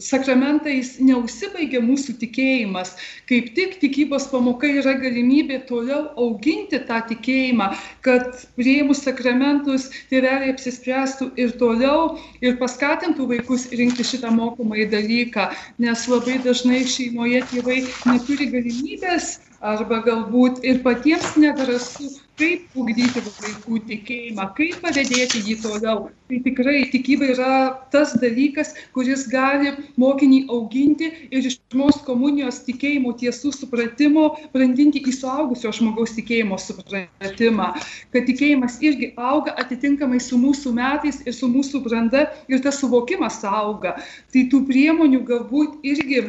sakramentais 0.00 0.96
neužsibaigia 1.02 1.82
mūsų 1.84 2.16
tikėjimas. 2.22 2.94
Kaip 3.28 3.52
tik 3.56 3.76
tikybos 3.82 4.28
pamoka 4.32 4.70
yra 4.70 4.94
galimybė 5.00 5.62
toliau 5.68 6.06
auginti 6.16 6.80
tą 6.88 7.02
tikėjimą, 7.10 7.68
kad 8.06 8.42
prieimus 8.56 9.04
sakramentus 9.06 9.90
tėveliai 10.10 10.54
apsispręstų 10.54 11.32
ir 11.42 11.54
toliau 11.60 12.18
ir 12.40 12.58
paskatintų 12.62 13.28
vaikus 13.34 13.68
rinkti 13.74 14.06
šitą 14.06 14.32
mokomąjį 14.38 14.88
dalyką, 14.96 15.48
nes 15.82 16.08
labai 16.08 16.40
dažnai 16.46 16.82
šeimoje 16.88 17.44
tėvai 17.52 17.82
neturi 18.08 18.50
galimybės 18.54 19.38
arba 19.62 20.02
galbūt 20.06 20.64
ir 20.66 20.82
patiems 20.86 21.36
nedarasu 21.38 22.10
kaip 22.42 22.74
ugdyti 22.82 23.22
vaikų 23.22 23.78
tikėjimą, 23.86 24.48
kaip 24.56 24.80
pavėdėti 24.82 25.42
jį 25.46 25.56
toliau. 25.62 26.08
Tai 26.30 26.38
tikrai 26.46 26.78
tikyba 26.90 27.28
yra 27.34 27.52
tas 27.92 28.14
dalykas, 28.18 28.72
kuris 28.96 29.26
gali 29.30 29.74
mokinį 30.00 30.40
auginti 30.50 31.10
ir 31.30 31.46
iš 31.46 31.58
pirmos 31.70 32.00
komunijos 32.06 32.62
tikėjimo 32.66 33.12
tiesų 33.20 33.52
supratimo 33.54 34.28
brandinti 34.54 35.04
į 35.06 35.14
suaugusio 35.20 35.74
žmogaus 35.76 36.16
tikėjimo 36.18 36.58
supratimą. 36.58 37.72
Kad 38.14 38.30
tikėjimas 38.30 38.80
irgi 38.82 39.12
auga 39.16 39.54
atitinkamai 39.62 40.22
su 40.24 40.40
mūsų 40.40 40.74
metais 40.78 41.20
ir 41.26 41.36
su 41.36 41.50
mūsų 41.52 41.84
branda 41.86 42.26
ir 42.50 42.64
tas 42.64 42.80
suvokimas 42.82 43.42
auga. 43.46 43.98
Tai 44.32 44.48
tų 44.50 44.64
priemonių 44.70 45.22
galbūt 45.28 45.84
irgi 45.86 46.24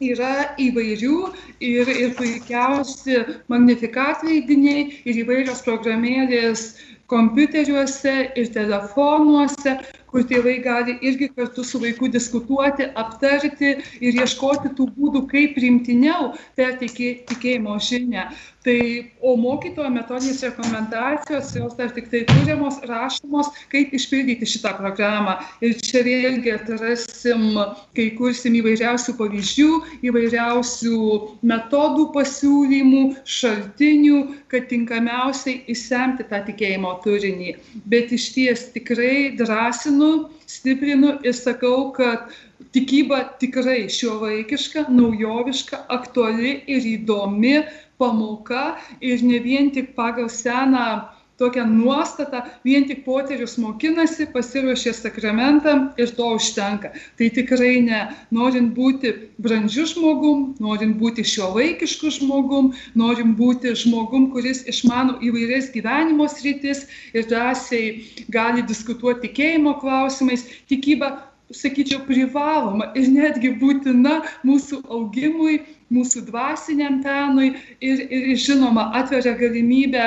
yra 0.00 0.54
įvairių 0.60 1.16
ir, 1.60 1.90
ir 1.92 2.14
puikiausi 2.18 3.20
magnifikat 3.52 4.24
leidiniai 4.24 4.86
ir 5.04 5.20
įvairios 5.24 5.60
programėlės 5.66 6.72
kompiuteriuose 7.10 8.14
ir 8.38 8.52
telefonuose, 8.54 9.74
kur 10.10 10.24
tėvai 10.30 10.56
gali 10.62 10.96
irgi 11.06 11.28
kartu 11.34 11.64
su 11.66 11.80
vaiku 11.82 12.08
diskutuoti, 12.10 12.86
aptarti 13.02 13.76
ir 14.00 14.20
ieškoti 14.22 14.72
tų 14.78 14.88
būdų, 14.96 15.24
kaip 15.30 15.56
primtiniau 15.58 16.32
perteikti 16.58 17.12
tikėjimo 17.30 17.76
žinę. 17.82 18.28
Tai, 18.60 18.80
o 19.24 19.38
mokytojo 19.40 19.88
metodinės 19.88 20.42
rekomendacijos, 20.44 21.54
jos 21.56 21.76
dar 21.78 21.94
tik 21.96 22.10
tai 22.12 22.20
kūriamos, 22.28 22.82
rašomos, 22.90 23.48
kaip 23.72 23.94
išpildyti 23.96 24.48
šitą 24.52 24.74
programą. 24.76 25.38
Ir 25.64 25.78
čia 25.80 26.02
vėlgi 26.04 26.52
atrasim, 26.58 27.46
kai 27.96 28.10
kursim 28.18 28.58
įvairiausių 28.60 29.16
pavyzdžių, 29.16 29.70
įvairiausių 30.10 31.00
metodų 31.54 32.06
pasiūlymų, 32.18 33.02
šaltinių, 33.38 34.20
kad 34.52 34.68
tinkamiausiai 34.68 35.62
įsemti 35.72 36.28
tą 36.28 36.44
tikėjimo 36.52 36.98
turinį. 37.06 37.56
Bet 37.88 38.12
iš 38.12 38.28
ties 38.36 38.68
tikrai 38.76 39.38
drąsinu 39.40 40.28
stiprinu 40.50 41.16
ir 41.24 41.32
sakau, 41.32 41.94
kad 41.96 42.28
tikyba 42.76 43.24
tikrai 43.40 43.86
šiuolaikiška, 43.88 44.90
naujoviška, 44.92 45.86
aktuali 45.88 46.58
ir 46.68 46.92
įdomi 46.98 47.62
pamoka 48.00 48.66
ir 49.00 49.22
ne 49.30 49.38
vien 49.44 49.70
tik 49.76 49.94
pagal 49.96 50.32
seną 50.32 50.86
tokią 51.40 51.64
nuostatą, 51.66 52.42
vien 52.64 52.84
tik 52.88 53.00
poterius 53.06 53.56
mokinasi, 53.62 54.26
pasiruošė 54.34 54.92
sakramentam 54.96 55.86
ir 56.00 56.12
to 56.18 56.26
užtenka. 56.36 56.90
Tai 57.16 57.28
tikrai 57.36 57.78
ne. 57.86 58.00
Norint 58.36 58.74
būti 58.76 59.14
brandžiu 59.44 59.86
žmogum, 59.94 60.42
norint 60.60 60.98
būti 61.00 61.24
šio 61.32 61.48
vaikišku 61.56 62.12
žmogum, 62.18 62.74
norint 63.02 63.38
būti 63.40 63.72
žmogum, 63.84 64.28
kuris 64.34 64.66
išmano 64.68 65.16
įvairias 65.24 65.72
gyvenimo 65.72 66.28
sritis 66.28 66.84
ir 67.16 67.24
drąsiai 67.32 68.28
gali 68.36 68.66
diskutuoti 68.68 69.28
tikėjimo 69.28 69.78
klausimais, 69.80 70.44
tikyba 70.68 71.14
sakyčiau, 71.50 72.04
privaloma 72.06 72.92
ir 72.94 73.08
netgi 73.10 73.56
būtina 73.58 74.20
mūsų 74.46 74.84
augimui, 74.92 75.60
mūsų 75.94 76.24
dvasiniam 76.28 77.00
penui 77.04 77.54
ir, 77.80 78.04
ir 78.08 78.36
žinoma, 78.38 78.90
atveria 78.98 79.34
galimybę 79.38 80.04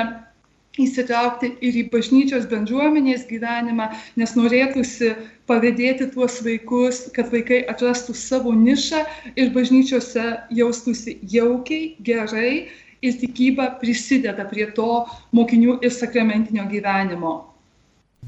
įsitraukti 0.81 1.51
ir 1.61 1.75
į 1.77 1.83
bažnyčios 1.93 2.47
bendruomenės 2.49 3.27
gyvenimą, 3.29 3.91
nes 4.17 4.33
norėtųsi 4.37 5.11
pavėdėti 5.49 6.09
tuos 6.15 6.39
vaikus, 6.45 7.03
kad 7.13 7.29
vaikai 7.33 7.61
atrastų 7.69 8.15
savo 8.17 8.53
nišą 8.57 9.03
ir 9.35 9.53
bažnyčiose 9.53 10.25
jaustųsi 10.49 11.19
jaukiai, 11.29 11.93
gerai 12.01 12.69
ir 13.03 13.17
tikyba 13.21 13.75
prisideda 13.83 14.47
prie 14.49 14.65
to 14.73 15.05
mokinių 15.35 15.77
ir 15.83 15.93
sakramentinio 15.93 16.65
gyvenimo. 16.71 17.52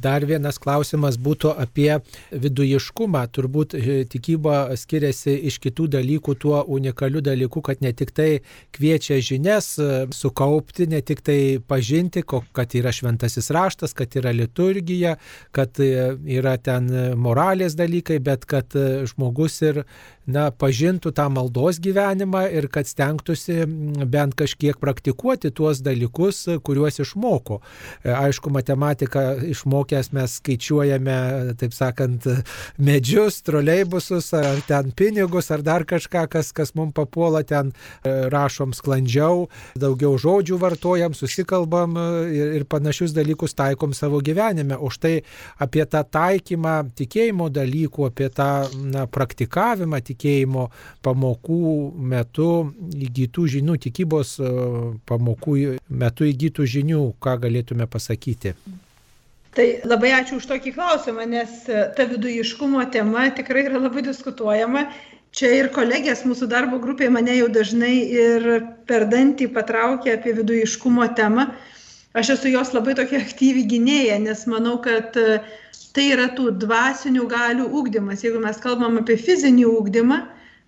Dar 0.01 0.25
vienas 0.27 0.59
klausimas 0.61 1.17
būtų 1.21 1.53
apie 1.61 1.89
vidujiškumą. 2.31 3.23
Turbūt 3.35 3.75
e, 3.77 3.97
tikyba 4.09 4.75
skiriasi 4.77 5.35
iš 5.49 5.59
kitų 5.63 5.87
dalykų 5.97 6.35
tuo 6.41 6.61
unikaliu 6.77 7.23
dalyku, 7.25 7.63
kad 7.65 7.83
ne 7.85 7.93
tik 7.95 8.11
tai 8.15 8.29
kviečia 8.75 9.19
žinias 9.23 9.75
e, 9.79 9.89
sukaupti, 10.15 10.89
ne 10.91 11.01
tik 11.05 11.23
tai 11.25 11.39
pažinti, 11.59 12.25
kad 12.25 12.75
yra 12.77 12.93
šventasis 12.95 13.51
raštas, 13.55 13.95
kad 13.97 14.15
yra 14.19 14.33
liturgija, 14.35 15.15
kad 15.55 15.79
e, 15.79 16.15
yra 16.37 16.57
ten 16.57 16.91
moralės 17.19 17.77
dalykai, 17.79 18.19
bet 18.23 18.45
kad 18.49 18.75
žmogus 19.09 19.61
ir 19.65 19.83
na, 20.27 20.49
pažintų 20.51 21.11
tą 21.15 21.27
maldos 21.33 21.79
gyvenimą 21.83 22.45
ir 22.53 22.67
kad 22.73 22.89
stengtųsi 22.89 23.63
bent 24.09 24.35
kažkiek 24.37 24.79
praktikuoti 24.81 25.51
tuos 25.55 25.81
dalykus, 25.85 26.45
kuriuos 26.65 26.99
išmoko. 27.03 27.61
Aišku, 28.05 28.49
matematiką 28.53 29.25
išmokęs 29.51 30.11
mes 30.15 30.37
skaičiuojame, 30.39 31.17
taip 31.61 31.75
sakant, 31.77 32.25
medžius, 32.81 33.41
troleibusus, 33.45 34.31
ar 34.37 34.61
ten 34.67 34.91
pinigus, 34.97 35.51
ar 35.53 35.63
dar 35.65 35.85
kažką, 35.87 36.25
kas, 36.31 36.51
kas 36.55 36.73
mums 36.75 36.95
papuola, 36.95 37.43
ten 37.45 37.71
e, 37.71 38.13
rašom 38.31 38.73
sklandžiau, 38.77 39.47
daugiau 39.79 40.15
žodžių 40.21 40.59
vartojam, 40.61 41.15
susikalbam 41.17 41.97
e, 41.99 42.07
ir, 42.33 42.53
ir 42.59 42.67
panašius 42.69 43.13
dalykus 43.15 43.55
taikom 43.57 43.93
savo 43.97 44.21
gyvenime. 44.25 44.77
O 44.77 44.89
štai 44.93 45.19
apie 45.61 45.85
tą 45.89 46.01
taikymą 46.07 46.75
tikėjimo 46.97 47.49
dalykų, 47.53 48.09
apie 48.09 48.29
tą 48.33 48.49
na, 48.93 49.05
praktikavimą 49.11 50.01
tikėjimo 50.01 50.14
pamokų 51.05 51.59
metu 52.13 52.49
įgytų 52.95 53.45
žinių, 53.57 53.77
tikybos 53.85 54.37
e, 54.39 54.49
pamokų 55.09 55.55
metu 55.89 56.27
įgytų 56.29 56.65
žinių, 56.77 57.03
ką 57.19 57.37
galėtume 57.45 57.87
pasakyti. 57.87 58.55
Tai 59.55 59.65
labai 59.87 60.11
ačiū 60.11 60.41
už 60.41 60.47
tokį 60.49 60.73
klausimą, 60.75 61.25
nes 61.31 61.63
e, 61.71 61.85
ta 61.95 62.07
vidujiškumo 62.09 62.83
tema 62.91 63.29
tikrai 63.35 63.67
yra 63.69 63.79
labai 63.85 64.03
diskutuojama. 64.03 64.89
Čia 65.35 65.51
ir 65.51 65.69
kolegės 65.75 66.23
mūsų 66.27 66.47
darbo 66.51 66.79
grupėje 66.79 67.11
mane 67.11 67.33
jau 67.35 67.47
dažnai 67.51 67.95
ir 68.07 68.45
per 68.87 69.07
dantį 69.11 69.49
patraukė 69.55 70.13
apie 70.15 70.35
vidujiškumo 70.37 71.07
temą. 71.15 71.49
Aš 72.15 72.35
esu 72.37 72.51
jos 72.53 72.71
labai 72.71 72.95
tokia 72.95 73.19
aktyvi 73.19 73.65
gynėja, 73.67 74.19
nes 74.23 74.45
manau, 74.47 74.77
kad 74.83 75.15
e, 75.19 75.39
tai 75.95 76.09
yra 76.11 76.27
tų 76.35 76.51
dvasinių 76.61 77.25
galių 77.31 77.65
ūkdymas. 77.79 78.23
Jeigu 78.25 78.41
mes 78.43 78.59
kalbam 78.63 78.99
apie 78.99 79.15
fizinį 79.19 79.65
ūkdymą, 79.71 80.21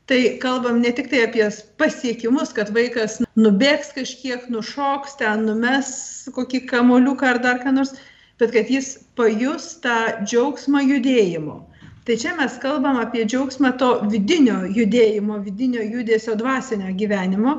tai 0.07 0.19
kalbam 0.43 0.79
ne 0.81 0.91
tik 0.95 1.09
tai 1.11 1.25
apie 1.25 1.47
pasiekimus, 1.81 2.53
kad 2.55 2.71
vaikas 2.75 3.19
nubėgs 3.35 3.91
kažkiek, 3.95 4.47
nušoks, 4.53 5.17
ten 5.19 5.43
numes 5.49 5.89
kokį 6.35 6.63
kamoliuką 6.71 7.33
ar 7.33 7.41
dar 7.43 7.59
ką 7.63 7.75
nors, 7.75 7.97
bet 8.39 8.53
kad 8.55 8.71
jis 8.71 8.93
pajus 9.19 9.73
tą 9.83 9.97
džiaugsmą 10.23 10.85
judėjimo. 10.87 11.57
Tai 12.07 12.15
čia 12.15 12.37
mes 12.37 12.55
kalbam 12.63 13.01
apie 13.01 13.25
džiaugsmą 13.27 13.73
to 13.81 13.89
vidinio 14.07 14.61
judėjimo, 14.71 15.41
vidinio 15.43 15.83
judesio 15.83 16.37
dvasinio 16.39 16.93
gyvenimo. 16.95 17.57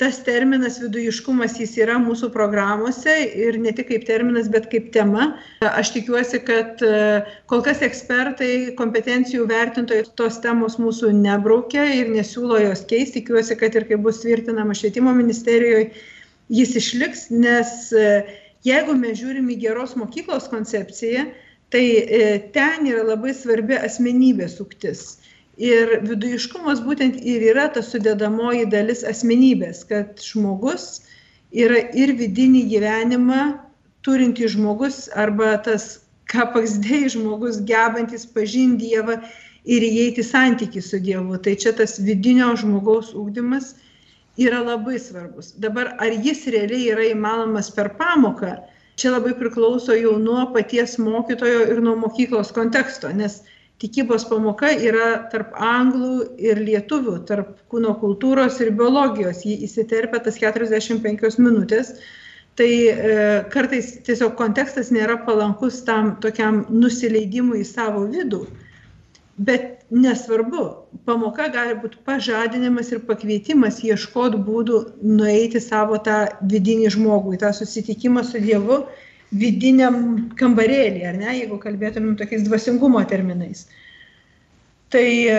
Tas 0.00 0.22
terminas 0.24 0.78
vidujiškumas 0.80 1.58
jis 1.60 1.74
yra 1.82 1.98
mūsų 2.00 2.30
programuose 2.32 3.12
ir 3.44 3.58
ne 3.60 3.74
tik 3.76 3.90
kaip 3.90 4.06
terminas, 4.08 4.48
bet 4.48 4.70
kaip 4.72 4.88
tema. 4.94 5.34
Aš 5.68 5.92
tikiuosi, 5.98 6.40
kad 6.46 6.80
e, 6.80 7.20
kol 7.52 7.60
kas 7.66 7.84
ekspertai, 7.84 8.72
kompetencijų 8.80 9.44
vertintojai 9.50 10.06
tos 10.16 10.40
temos 10.40 10.78
mūsų 10.80 11.12
nebraukia 11.18 11.84
ir 11.98 12.08
nesiūlo 12.14 12.62
jos 12.64 12.86
keisti. 12.88 13.20
Tikiuosi, 13.20 13.58
kad 13.60 13.76
ir 13.76 13.84
kai 13.90 14.00
bus 14.00 14.22
tvirtinama 14.24 14.72
švietimo 14.78 15.12
ministerijoje, 15.18 15.90
jis 16.48 16.78
išliks, 16.80 17.28
nes 17.36 17.90
e, 17.92 18.06
Jeigu 18.66 18.94
mes 18.98 19.16
žiūrim 19.16 19.48
į 19.54 19.56
geros 19.62 19.94
mokyklos 19.96 20.50
koncepciją, 20.52 21.24
tai 21.72 21.84
e, 22.02 22.24
ten 22.52 22.84
yra 22.90 23.06
labai 23.14 23.32
svarbi 23.36 23.78
asmenybės 23.78 24.58
suktis. 24.58 25.19
Ir 25.60 25.98
vidujiškumas 26.08 26.80
būtent 26.80 27.18
ir 27.20 27.42
yra 27.52 27.66
ta 27.74 27.82
sudėdamoji 27.84 28.70
dalis 28.72 29.02
asmenybės, 29.04 29.82
kad 29.90 30.22
žmogus 30.24 31.02
yra 31.52 31.82
ir 31.92 32.14
vidinį 32.16 32.62
gyvenimą 32.70 33.42
turinti 34.06 34.48
žmogus 34.48 35.08
arba 35.12 35.58
tas 35.66 35.98
kapaksdėjai 36.32 37.12
žmogus 37.16 37.60
gebantis 37.68 38.24
pažinti 38.24 38.88
Dievą 38.88 39.18
ir 39.64 39.84
įeiti 39.84 40.24
santyki 40.24 40.80
su 40.80 41.00
Dievu. 41.02 41.36
Tai 41.44 41.56
čia 41.60 41.74
tas 41.76 41.98
vidinio 42.00 42.54
žmogaus 42.56 43.12
ūkdymas 43.12 43.74
yra 44.40 44.62
labai 44.64 44.98
svarbus. 45.02 45.52
Dabar 45.60 45.94
ar 46.00 46.14
jis 46.24 46.46
realiai 46.54 46.88
yra 46.94 47.08
įmanomas 47.10 47.68
per 47.74 47.92
pamoką, 48.00 48.56
čia 48.96 49.12
labai 49.16 49.34
priklauso 49.36 49.96
jau 49.98 50.16
nuo 50.22 50.46
paties 50.54 50.96
mokytojo 51.02 51.66
ir 51.74 51.82
nuo 51.84 51.96
mokyklos 52.00 52.54
konteksto, 52.56 53.12
nes 53.12 53.42
tikybos 53.80 54.26
pamoka 54.28 54.70
yra 54.76 55.10
tarp 55.32 55.54
anglų 55.56 56.14
ir 56.40 56.60
lietuvių, 56.60 57.16
tarp 57.28 57.54
kūno 57.72 57.94
kultūros 58.00 58.60
ir 58.60 58.74
biologijos. 58.76 59.44
Jį 59.48 59.56
įsiterpia 59.66 60.20
tas 60.26 60.40
45 60.40 61.40
minutės. 61.40 61.94
Tai 62.58 62.68
e, 62.68 62.96
kartais 63.52 63.94
tiesiog 64.04 64.34
kontekstas 64.36 64.90
nėra 64.92 65.20
palankus 65.24 65.78
tam 65.86 66.16
tokiam 66.20 66.64
nusileidimui 66.68 67.62
į 67.62 67.68
savo 67.68 68.04
vidų. 68.10 68.42
Bet 69.40 69.86
nesvarbu, 69.90 70.64
pamoka 71.08 71.46
gali 71.48 71.78
būti 71.80 72.02
pažadinimas 72.04 72.90
ir 72.92 73.00
pakvietimas 73.08 73.80
ieškoti 73.86 74.42
būdų 74.44 74.80
nueiti 75.06 75.62
savo 75.64 75.96
tą 76.04 76.26
vidinį 76.50 76.90
žmogų, 76.98 77.38
tą 77.40 77.54
susitikimą 77.56 78.26
su 78.28 78.42
Dievu 78.44 78.82
vidiniam 79.30 80.00
kambarėlį, 80.38 81.04
ar 81.06 81.18
ne, 81.18 81.30
jeigu 81.38 81.60
kalbėtumėm 81.62 82.16
tokiais 82.18 82.42
dvasingumo 82.48 83.02
terminais. 83.10 83.68
Tai 84.90 85.06
e, 85.06 85.34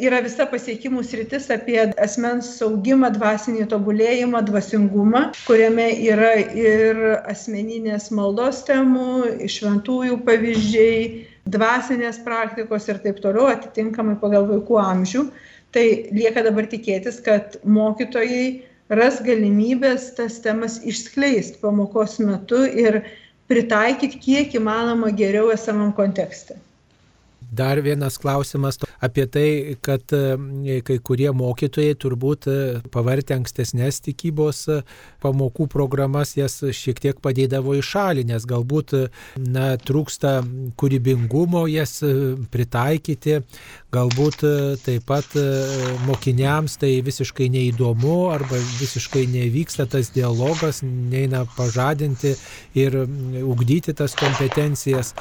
yra 0.00 0.22
visa 0.24 0.46
pasiekimų 0.48 1.02
sritis 1.04 1.50
apie 1.52 1.76
asmens 2.00 2.54
saugimą, 2.56 3.10
dvasinį 3.12 3.66
tobulėjimą, 3.68 4.40
dvasingumą, 4.48 5.26
kuriame 5.44 5.90
yra 6.06 6.30
ir 6.56 7.02
asmeninės 7.28 8.08
maldos 8.16 8.62
temų, 8.64 9.44
šventųjų 9.44 10.16
pavyzdžiai, 10.24 11.02
dvasinės 11.52 12.22
praktikos 12.24 12.88
ir 12.88 13.02
taip 13.04 13.20
toliau, 13.20 13.50
atitinkamai 13.52 14.16
pagal 14.22 14.48
vaikų 14.48 14.80
amžių. 14.80 15.26
Tai 15.76 15.84
lieka 16.16 16.46
dabar 16.46 16.70
tikėtis, 16.72 17.20
kad 17.20 17.58
mokytojai 17.68 18.62
ras 18.88 19.20
galimybės 19.26 20.14
tas 20.16 20.38
temas 20.40 20.78
išskleisti 20.80 21.60
pamokos 21.60 22.16
metu 22.24 22.64
ir 22.64 23.02
pritaikyti 23.50 24.20
kiek 24.28 24.54
įmanoma 24.60 25.10
geriau 25.16 25.50
esamam 25.54 25.92
kontekste. 25.96 26.58
Dar 27.54 27.78
vienas 27.80 28.16
klausimas 28.18 28.78
apie 29.00 29.26
tai, 29.30 29.76
kad 29.84 30.12
e, 30.12 30.80
kai 30.86 30.96
kurie 31.06 31.28
mokytojai 31.36 31.94
turbūt 32.00 32.48
e, 32.50 32.56
pavartę 32.94 33.36
ankstesnės 33.36 34.00
tikybos 34.04 34.62
e, 34.72 34.80
pamokų 35.22 35.68
programas, 35.70 36.34
jas 36.38 36.58
šiek 36.74 37.02
tiek 37.04 37.20
padėdavo 37.22 37.76
į 37.78 37.84
šalį, 37.86 38.26
nes 38.32 38.46
galbūt 38.48 38.96
na, 39.38 39.74
trūksta 39.78 40.40
kūrybingumo 40.80 41.66
jas 41.70 42.00
pritaikyti, 42.54 43.42
galbūt 43.94 44.42
taip 44.84 45.04
pat 45.08 45.36
mokiniams 46.08 46.76
tai 46.80 46.96
visiškai 47.04 47.46
neįdomu 47.52 48.30
arba 48.32 48.58
visiškai 48.80 49.24
nevyksta 49.30 49.86
tas 49.90 50.10
dialogas, 50.14 50.80
neina 50.82 51.44
pažadinti 51.56 52.34
ir 52.78 52.96
ugdyti 53.44 53.94
tas 53.96 54.16
kompetencijas. 54.18 55.12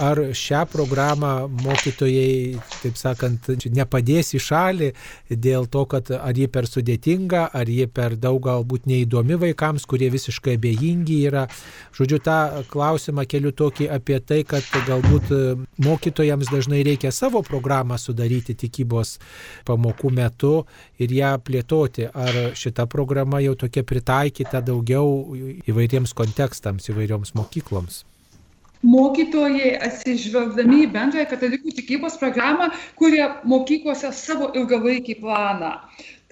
Ar 0.00 0.20
šią 0.36 0.64
programą 0.72 1.32
mokytojai, 1.62 2.56
taip 2.80 2.98
sakant, 3.00 3.50
nepadės 3.76 4.32
į 4.38 4.42
šalį 4.46 4.90
dėl 5.30 5.68
to, 5.72 5.84
kad 5.90 6.10
ar 6.16 6.38
ji 6.38 6.48
per 6.52 6.68
sudėtinga, 6.70 7.48
ar 7.52 7.68
ji 7.68 7.88
per 7.92 8.16
daug 8.16 8.40
galbūt 8.46 8.88
neįdomi 8.90 9.38
vaikams, 9.46 9.86
kurie 9.88 10.08
visiškai 10.12 10.56
abejingi 10.58 11.20
yra. 11.28 11.46
Žodžiu, 11.96 12.22
tą 12.24 12.38
klausimą 12.72 13.26
keliu 13.28 13.52
tokį 13.56 13.90
apie 13.92 14.18
tai, 14.24 14.42
kad 14.48 14.64
galbūt 14.88 15.32
mokytojams 15.82 16.50
dažnai 16.52 16.82
reikia 16.86 17.12
savo 17.12 17.44
programą 17.44 17.98
sudaryti 18.00 18.21
tikybos 18.28 19.18
pamokų 19.68 20.12
metu 20.14 20.54
ir 20.98 21.12
ją 21.12 21.34
plėtoti. 21.42 22.08
Ar 22.12 22.54
šita 22.54 22.86
programa 22.86 23.42
jau 23.42 23.54
tokia 23.58 23.82
pritaikyta 23.82 24.62
daugiau 24.64 25.34
įvairiems 25.66 26.14
kontekstams, 26.14 26.88
įvairioms 26.92 27.34
mokykloms? 27.34 28.04
mokytojai 28.82 29.76
atsižvelgdami 29.86 30.80
į 30.84 30.88
bendrąją 30.90 31.28
katalikų 31.30 31.74
tikybos 31.78 32.16
programą 32.18 32.66
kuria 32.98 33.28
mokyklose 33.46 34.10
savo 34.16 34.50
ilgalaikį 34.58 35.20
planą 35.22 35.76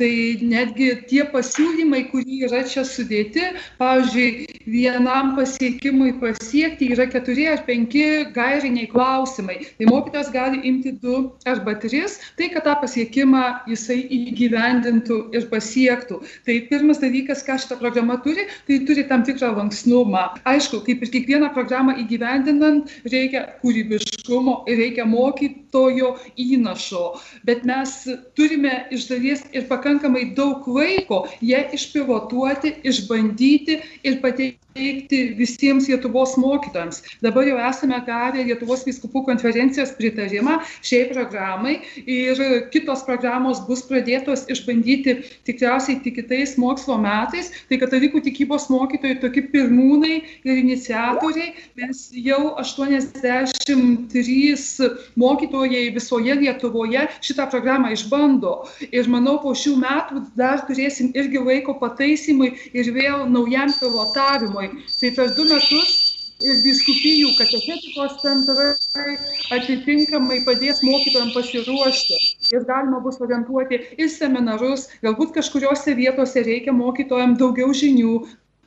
tai 0.01 0.12
netgi 0.42 0.90
tie 1.11 1.24
pasiūlymai 1.32 2.07
kurie 2.11 2.46
yra 2.48 2.62
čia 2.68 2.84
sudėti 2.88 3.44
pavyzdžiui 3.80 4.46
vienam 4.70 5.34
pasiekimui 5.36 6.14
pasiekti 6.20 6.90
yra 6.94 7.07
keturi 7.11 7.46
ar 7.51 7.62
penki 7.66 8.05
gairiniai 8.34 8.88
klausimai. 8.90 9.59
Tai 9.78 9.88
mokytojas 9.90 10.30
gali 10.32 10.62
imti 10.68 10.92
du 11.03 11.32
arba 11.48 11.74
tris 11.82 12.18
tai 12.38 12.51
kad 12.55 12.66
tą 12.66 12.76
pasiekimą 12.82 13.44
jisai 13.70 14.01
įgyvendintų 14.18 15.20
ir 15.36 15.48
pasiektų. 15.53 16.20
Tai 16.46 16.59
pirmas 16.70 17.03
dalykas 17.03 17.44
ką 17.46 17.59
šita 17.61 17.80
programa 17.80 18.18
turi 18.24 18.46
tai 18.68 18.80
turi 18.88 19.07
tam 19.09 19.24
tikrą 19.26 19.53
lankstumą 19.59 20.26
aišku 20.48 20.82
kaip 20.86 21.05
ir 21.05 21.12
kiekvieną 21.16 21.53
programą 21.57 21.96
įgyvendinant 22.03 22.90
reikia 23.12 23.46
kūrybiškumo 23.62 24.62
ir 24.70 24.80
reikia 24.80 25.07
mokytojo 25.09 26.14
įnašo. 26.40 27.05
Bet 27.44 27.64
mes 27.68 27.96
turime 28.38 28.84
iš 28.94 29.09
dalies 29.11 29.44
ir 29.53 29.66
pakankamai 29.70 29.89
pakankamai 29.91 30.34
daug 30.36 30.66
laiko 30.76 31.18
ją 31.43 31.61
išpilotuoti 31.74 32.72
išbandyti 32.91 33.80
ir 34.07 34.20
pateikti 34.22 34.69
teikti 34.81 35.20
visiems 35.39 35.89
Lietuvos 35.91 36.37
mokytojams. 36.41 37.03
Dabar 37.24 37.45
jau 37.49 37.59
esame 37.68 37.99
gavę 38.07 38.45
Lietuvos 38.49 38.85
viskupų 38.89 39.24
konferencijos 39.28 39.91
pritarimą 39.99 40.55
šiai 40.81 41.05
programai 41.12 41.74
ir 42.07 42.41
kitos 42.72 43.05
programos 43.07 43.59
bus 43.68 43.83
pradėtos 43.89 44.47
išbandyti 44.53 45.12
tikriausiai 45.49 46.01
tik 46.05 46.14
kitais 46.20 46.57
mokslo 46.61 46.97
metais. 47.01 47.47
Tai 47.68 47.76
katalikų 47.83 48.18
tikybos 48.26 48.64
mokytojai 48.72 49.20
tokie 49.22 49.43
pirmūnai 49.53 50.16
ir 50.45 50.55
iniciatoriai. 50.62 51.55
Mes 51.81 51.97
jau 52.16 52.43
83 52.61 54.91
mokytojai 55.20 55.85
visoje 55.95 56.35
Lietuvoje 56.41 57.03
šitą 57.26 57.45
programą 57.53 57.89
išbando. 57.95 58.53
Ir 58.91 59.09
manau, 59.12 59.37
po 59.43 59.51
šių 59.57 59.74
metų 59.83 60.24
dar 60.39 60.59
turėsim 60.68 61.07
irgi 61.18 61.39
laiko 61.45 61.72
pataisimui 61.81 62.55
ir 62.72 62.93
vėl 62.95 63.26
naujam 63.31 63.70
pilotavimui. 63.81 64.69
Tai 65.00 65.10
per 65.16 65.34
du 65.36 65.46
metus 65.48 65.98
ir 66.40 66.60
viskupijų 66.64 67.34
katechetikos 67.38 68.16
centrai 68.22 69.16
atitinkamai 69.56 70.40
padės 70.46 70.80
mokytojams 70.86 71.36
pasiruošti. 71.36 72.20
Ir 72.54 72.64
galima 72.68 73.00
bus 73.04 73.20
orientuoti 73.20 73.80
į 74.00 74.08
seminarus, 74.12 74.88
galbūt 75.04 75.34
kažkuriuose 75.36 75.94
vietose 75.98 76.44
reikia 76.46 76.74
mokytojams 76.76 77.38
daugiau 77.40 77.74
žinių, 77.76 78.14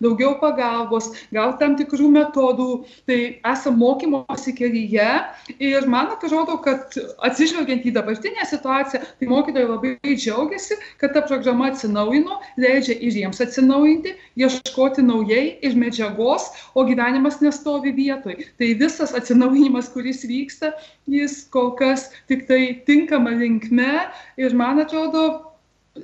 daugiau 0.03 0.35
pagalbos, 0.41 1.09
gal 1.33 1.55
tam 1.59 1.77
tikrų 1.79 2.09
metodų, 2.13 2.67
tai 3.09 3.19
esame 3.53 3.79
mokymosi 3.81 4.53
kelyje 4.57 5.09
ir 5.57 5.87
man 5.89 6.11
atrodo, 6.13 6.57
kad 6.63 6.95
atsižvelgiant 7.25 7.87
į 7.87 7.93
dabartinę 7.95 8.45
situaciją, 8.49 9.01
tai 9.19 9.29
mokytojai 9.29 9.69
labai 9.69 9.93
džiaugiasi, 10.03 10.79
kad 11.01 11.15
ta 11.15 11.23
programa 11.25 11.69
atsinaujino, 11.71 12.39
leidžia 12.59 12.97
ir 12.99 13.17
jiems 13.23 13.41
atsinaujinti, 13.43 14.15
ieškoti 14.39 15.05
naujai 15.05 15.45
ir 15.65 15.77
medžiagos, 15.79 16.49
o 16.75 16.85
gyvenimas 16.87 17.39
nestovi 17.43 17.93
vietoj. 17.95 18.37
Tai 18.59 18.73
visas 18.79 19.15
atsinaujinimas, 19.17 19.91
kuris 19.93 20.23
vyksta, 20.27 20.73
jis 21.09 21.43
kol 21.53 21.73
kas 21.79 22.09
tik 22.31 22.47
tai 22.49 22.61
tinkama 22.87 23.33
linkme 23.37 24.07
ir 24.39 24.55
man 24.57 24.81
atrodo, 24.83 25.53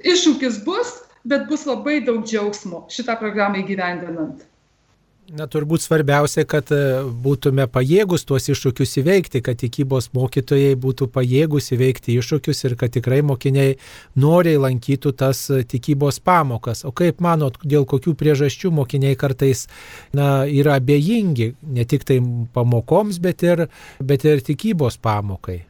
iššūkis 0.06 0.64
bus, 0.66 1.00
bet 1.30 1.50
bus 1.50 1.66
labai 1.70 2.00
daug 2.06 2.24
džiaugsmo 2.26 2.86
šitą 2.94 3.18
programą 3.22 3.62
įgyvendinant. 3.64 4.48
Na, 5.30 5.46
turbūt 5.46 5.84
svarbiausia, 5.84 6.42
kad 6.50 6.72
e, 6.74 7.04
būtume 7.22 7.68
pajėgus 7.70 8.24
tuos 8.26 8.48
iššūkius 8.50 8.96
įveikti, 9.04 9.44
kad 9.46 9.60
tikybos 9.62 10.10
mokytojai 10.18 10.74
būtų 10.82 11.06
pajėgus 11.14 11.70
įveikti 11.76 12.16
iššūkius 12.18 12.64
ir 12.66 12.76
kad 12.80 12.96
tikrai 12.96 13.20
mokiniai 13.22 13.76
noriai 14.18 14.58
lankytų 14.58 15.14
tas 15.22 15.44
e, 15.54 15.62
tikybos 15.70 16.18
pamokas. 16.26 16.82
O 16.82 16.94
kaip 16.98 17.22
manot, 17.22 17.62
dėl 17.62 17.86
kokių 17.90 18.16
priežasčių 18.18 18.74
mokiniai 18.82 19.20
kartais 19.20 19.68
na, 20.18 20.48
yra 20.50 20.80
abejingi 20.82 21.52
ne 21.78 21.86
tik 21.86 22.10
tai 22.10 22.18
pamokoms, 22.56 23.22
bet 23.22 23.46
ir, 23.46 23.68
bet 24.02 24.26
ir 24.26 24.42
tikybos 24.50 24.98
pamokai? 24.98 25.69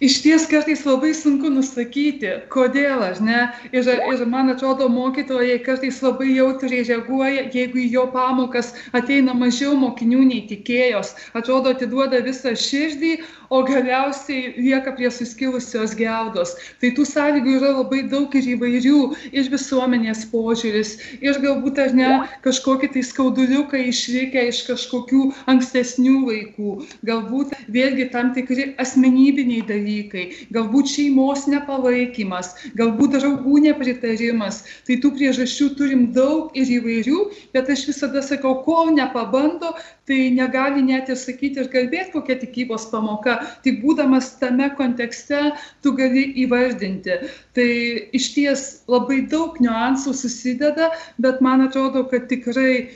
Išties 0.00 0.44
kartais 0.50 0.82
labai 0.84 1.14
sunku 1.16 1.48
nusakyti, 1.48 2.28
kodėl, 2.52 3.00
ar 3.00 3.20
ne. 3.24 3.38
Ir, 3.72 3.86
ir 3.88 4.24
man 4.28 4.52
atrodo, 4.52 4.90
mokytojai 4.92 5.56
kartais 5.64 6.02
labai 6.04 6.34
jautriai 6.36 6.82
reaguoja, 6.84 7.46
jeigu 7.54 7.80
į 7.80 7.86
jo 7.94 8.04
pamokas 8.12 8.74
ateina 8.92 9.32
mažiau 9.32 9.72
mokinių 9.80 10.20
nei 10.28 10.42
tikėjos. 10.50 11.14
Atrodo, 11.32 11.72
atiduoda 11.72 12.20
visą 12.28 12.52
širdį, 12.52 13.14
o 13.50 13.62
galiausiai 13.66 14.54
lieka 14.56 14.92
prie 14.96 15.10
suskilusios 15.10 15.94
geldos. 15.98 16.54
Tai 16.80 16.90
tų 16.96 17.06
sąlygų 17.08 17.56
yra 17.58 17.72
labai 17.78 18.02
daug 18.10 18.34
ir 18.38 18.48
įvairių, 18.56 19.00
ir 19.32 19.50
visuomenės 19.52 20.26
požiūris, 20.32 20.96
ir 21.24 21.40
galbūt 21.42 21.80
ar 21.82 21.94
ne 21.96 22.12
kažkokie 22.46 22.90
tai 22.94 23.04
skauduliukai 23.06 23.86
išlikę 23.90 24.46
iš 24.50 24.62
kažkokių 24.70 25.22
ankstesnių 25.52 26.16
laikų, 26.26 26.76
galbūt 27.08 27.54
vėlgi 27.72 28.08
tam 28.14 28.32
tikri 28.36 28.72
asmenybiniai 28.82 29.64
dalykai, 29.68 30.26
galbūt 30.54 30.92
šeimos 30.94 31.46
nepalaikymas, 31.50 32.54
galbūt 32.78 33.18
draugų 33.18 33.62
nepritarimas. 33.68 34.62
Tai 34.86 34.98
tų 35.02 35.12
priežasčių 35.18 35.70
turim 35.78 36.08
daug 36.16 36.54
ir 36.58 36.70
įvairių, 36.78 37.20
bet 37.54 37.70
aš 37.72 37.86
visada 37.90 38.22
sakau, 38.24 38.56
kol 38.66 38.92
nepabando, 38.96 39.74
tai 40.06 40.30
negali 40.30 40.84
net 40.86 41.10
ir 41.10 41.18
sakyti 41.18 41.62
ir 41.62 41.70
kalbėti 41.72 42.14
kokia 42.14 42.38
tikybos 42.42 42.86
pamoka, 42.92 43.40
tik 43.64 43.80
būdamas 43.82 44.36
tame 44.40 44.68
kontekste 44.78 45.50
tu 45.82 45.92
gali 45.98 46.28
įvardinti. 46.44 47.18
Tai 47.58 47.68
iš 48.16 48.30
ties 48.36 48.64
labai 48.90 49.24
daug 49.32 49.58
niuansų 49.62 50.14
susideda, 50.14 50.92
bet 51.18 51.42
man 51.42 51.66
atrodo, 51.66 52.06
kad 52.10 52.28
tikrai 52.30 52.86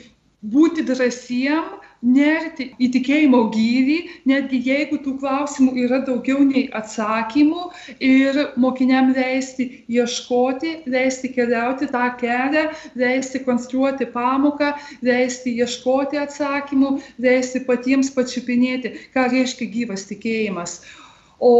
būti 0.41 0.87
drąsiem, 0.87 1.80
nerti 2.01 2.71
į 2.81 2.89
tikėjimo 2.95 3.41
gylį, 3.53 3.97
netgi 4.29 4.59
jeigu 4.65 4.97
tų 5.05 5.15
klausimų 5.21 5.73
yra 5.85 6.01
daugiau 6.05 6.41
nei 6.45 6.65
atsakymų 6.77 7.67
ir 8.03 8.39
mokiniam 8.61 9.11
leisti 9.15 9.69
ieškoti, 9.91 10.73
leisti 10.89 11.31
keliauti 11.35 11.89
tą 11.93 12.07
kelią, 12.21 12.67
leisti 12.97 13.43
konstruoti 13.45 14.09
pamoką, 14.13 14.73
leisti 15.05 15.55
ieškoti 15.61 16.21
atsakymų, 16.21 16.97
leisti 17.21 17.63
patiems 17.67 18.11
pačiupinėti, 18.15 18.95
ką 19.13 19.29
reiškia 19.31 19.69
gyvas 19.71 20.07
tikėjimas. 20.09 20.81
O 21.41 21.53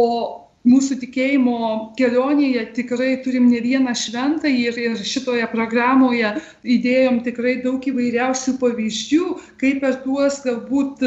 mūsų 0.68 0.98
tikėjimo 1.02 1.58
kelionėje 1.98 2.64
tikrai 2.76 3.16
turim 3.24 3.48
ne 3.50 3.60
vieną 3.64 3.94
šventą 3.98 4.50
ir, 4.50 4.78
ir 4.78 4.96
šitoje 4.96 5.48
programoje 5.52 6.34
įdėjom 6.76 7.22
tikrai 7.26 7.56
daug 7.64 7.82
įvairiausių 7.82 8.56
pavyzdžių, 8.62 9.28
kaip 9.62 9.82
per 9.82 9.98
tuos 10.04 10.42
galbūt 10.46 11.02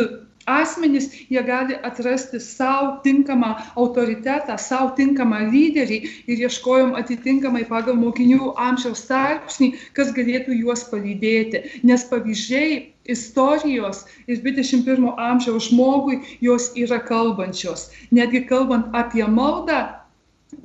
asmenys 0.45 1.09
jie 1.29 1.41
gali 1.43 1.75
atrasti 1.89 2.39
savo 2.39 2.99
tinkamą 3.03 3.51
autoritetą, 3.75 4.57
savo 4.61 4.91
tinkamą 4.97 5.41
lyderį 5.51 5.99
ir 6.29 6.43
ieškojom 6.47 6.95
atitinkamai 6.99 7.65
pagal 7.69 7.97
mokinių 8.01 8.53
amžiaus 8.67 9.05
tarpsnį, 9.09 9.73
kas 9.97 10.13
galėtų 10.15 10.57
juos 10.61 10.85
palydėti. 10.91 11.63
Nes 11.83 12.05
pavyzdžiai 12.11 12.95
istorijos 13.15 14.05
ir 14.27 14.41
21 14.45 15.13
amžiaus 15.17 15.69
žmogui 15.69 16.21
jos 16.41 16.71
yra 16.77 17.01
kalbančios. 17.01 17.89
Netgi 18.11 18.45
kalbant 18.49 18.89
apie 18.97 19.25
maldą, 19.27 19.85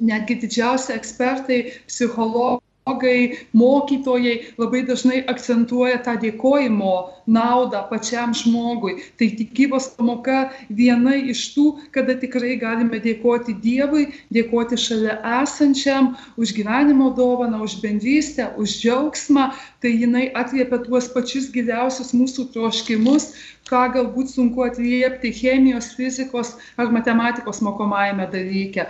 netgi 0.00 0.40
didžiausi 0.44 0.92
ekspertai, 0.96 1.60
psichologai, 1.88 2.59
pedagogai, 2.90 3.38
mokytojai 3.52 4.54
labai 4.58 4.82
dažnai 4.86 5.24
akcentuoja 5.28 6.02
tą 6.02 6.16
dėkojimo 6.18 7.10
naudą 7.26 7.88
pačiam 7.90 8.34
žmogui. 8.34 9.02
Tai 9.18 9.28
tikybos 9.38 9.96
pamoka 9.96 10.50
viena 10.70 11.14
iš 11.16 11.54
tų, 11.54 11.90
kada 11.92 12.14
tikrai 12.14 12.58
galime 12.58 13.00
dėkoti 13.00 13.54
Dievui, 13.62 14.12
dėkoti 14.32 14.76
šalia 14.76 15.20
esančiam 15.42 16.16
už 16.36 16.54
gyvenimo 16.56 17.14
dovaną, 17.14 17.62
už 17.62 17.80
bendrystę, 17.82 18.50
už 18.56 18.80
džiaugsmą. 18.82 19.52
Tai 19.80 19.90
jinai 19.90 20.30
atliepia 20.34 20.82
tuos 20.84 21.08
pačius 21.08 21.50
giliausius 21.52 22.12
mūsų 22.12 22.50
troškimus, 22.52 23.32
ką 23.70 23.86
galbūt 23.94 24.34
sunku 24.34 24.66
atliepti 24.66 25.30
chemijos, 25.32 25.94
fizikos 25.94 26.56
ar 26.76 26.90
matematikos 26.90 27.62
mokomajame 27.62 28.26
dalyke. 28.32 28.88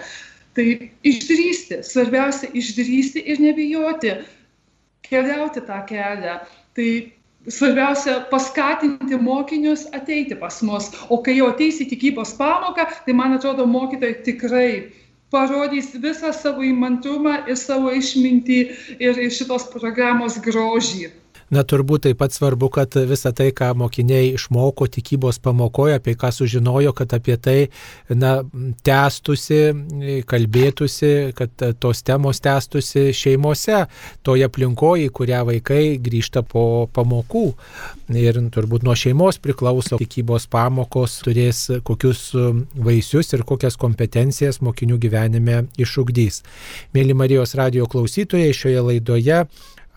Tai 0.58 0.66
išdrysti, 1.06 1.80
svarbiausia 1.86 2.50
išdrysti 2.58 3.22
ir 3.22 3.40
nebijoti 3.42 4.16
keliauti 5.06 5.62
tą 5.66 5.78
kelią. 5.86 6.40
Tai 6.74 6.88
svarbiausia 7.48 8.16
paskatinti 8.30 9.16
mokinius 9.16 9.86
ateiti 9.96 10.34
pas 10.36 10.60
mus. 10.62 10.90
O 11.08 11.20
kai 11.22 11.36
jau 11.38 11.50
ateisi 11.52 11.86
tikybos 11.88 12.34
pamoką, 12.38 12.88
tai 13.06 13.14
man 13.14 13.38
atrodo 13.38 13.66
mokytojai 13.66 14.18
tikrai 14.26 14.72
parodys 15.30 15.94
visą 16.02 16.32
savo 16.34 16.66
įmantrumą 16.66 17.36
ir 17.46 17.56
savo 17.56 17.94
išmintį 17.94 18.60
ir 18.98 19.20
šitos 19.30 19.70
programos 19.72 20.38
grožį. 20.42 21.12
Na 21.50 21.64
turbūt 21.66 22.04
taip 22.06 22.20
pat 22.20 22.34
svarbu, 22.34 22.68
kad 22.70 22.94
visa 23.10 23.32
tai, 23.34 23.48
ką 23.50 23.72
mokiniai 23.78 24.28
išmoko 24.36 24.86
tikybos 24.86 25.40
pamokoje, 25.42 25.96
apie 25.98 26.14
ką 26.18 26.30
sužinojo, 26.34 26.92
kad 26.94 27.10
apie 27.16 27.34
tai 27.42 27.56
na, 28.08 28.36
tęstusi, 28.86 29.58
kalbėtųsi, 30.30 31.10
kad 31.34 31.64
tos 31.82 32.04
temos 32.06 32.38
tęstusi 32.44 33.08
šeimose, 33.16 33.80
toje 34.26 34.46
aplinkoje, 34.46 35.08
į 35.08 35.14
kurią 35.18 35.40
vaikai 35.48 35.82
grįžta 36.02 36.44
po 36.46 36.86
pamokų. 36.94 37.44
Ir 38.20 38.38
turbūt 38.54 38.86
nuo 38.86 38.94
šeimos 38.98 39.40
priklauso 39.42 39.98
tikybos 39.98 40.46
pamokos, 40.50 41.18
turės 41.26 41.64
kokius 41.86 42.28
vaisius 42.78 43.34
ir 43.34 43.42
kokias 43.48 43.78
kompetencijas 43.80 44.62
mokinių 44.62 45.02
gyvenime 45.02 45.64
išugdys. 45.82 46.44
Mėly 46.94 47.18
Marijos 47.18 47.58
radio 47.58 47.90
klausytojai, 47.90 48.54
šioje 48.54 48.86
laidoje 48.86 49.42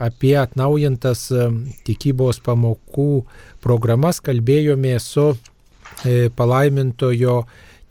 apie 0.03 0.35
atnaujintas 0.39 1.27
e, 1.31 1.49
tikybos 1.87 2.41
pamokų 2.43 3.23
programas 3.63 4.19
kalbėjome 4.23 4.95
su 5.03 5.31
e, 5.31 6.29
palaimintojo 6.35 7.43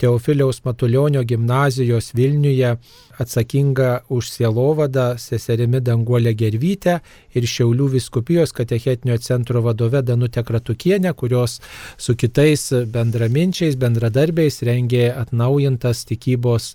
Teofiliaus 0.03 0.65
Matulionio 0.67 1.23
gimnazijos 1.23 2.11
Vilniuje 2.19 2.75
atsakinga 3.23 4.03
už 4.12 4.29
sielovadą 4.35 5.07
seserimi 5.23 5.81
Danguolė 5.85 6.35
Gervytė 6.39 6.99
ir 7.37 7.47
Šiaulių 7.49 7.89
viskupijos 7.97 8.55
katechetinio 8.57 9.16
centro 9.23 9.62
vadove 9.64 10.03
Danutė 10.03 10.45
Kratukienė, 10.47 11.14
kurios 11.16 11.61
su 11.97 12.16
kitais 12.18 12.68
bendraminčiais, 12.93 13.79
bendradarbiais 13.81 14.61
rengė 14.66 15.09
atnaujintas 15.14 16.05
tikybos 16.11 16.75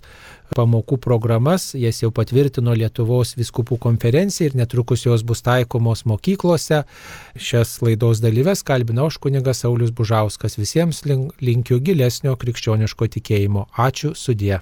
pamokų 0.55 0.97
programas, 1.03 1.71
jas 1.75 2.01
jau 2.01 2.11
patvirtino 2.15 2.75
Lietuvos 2.77 3.35
viskupų 3.37 3.79
konferencija 3.83 4.49
ir 4.49 4.57
netrukus 4.59 5.05
jos 5.05 5.25
bus 5.27 5.43
taikomos 5.45 6.05
mokyklose. 6.07 6.83
Šias 7.35 7.77
laidos 7.83 8.23
dalyves 8.23 8.63
kalbina 8.67 9.07
aš 9.07 9.19
kunigas 9.23 9.65
Saulis 9.65 9.91
Bužauskas. 9.91 10.57
Visiems 10.59 11.03
linkiu 11.05 11.81
gilesnio 11.83 12.37
krikščioniško 12.39 13.11
tikėjimo. 13.17 13.67
Ačiū 13.75 14.15
sudie. 14.15 14.61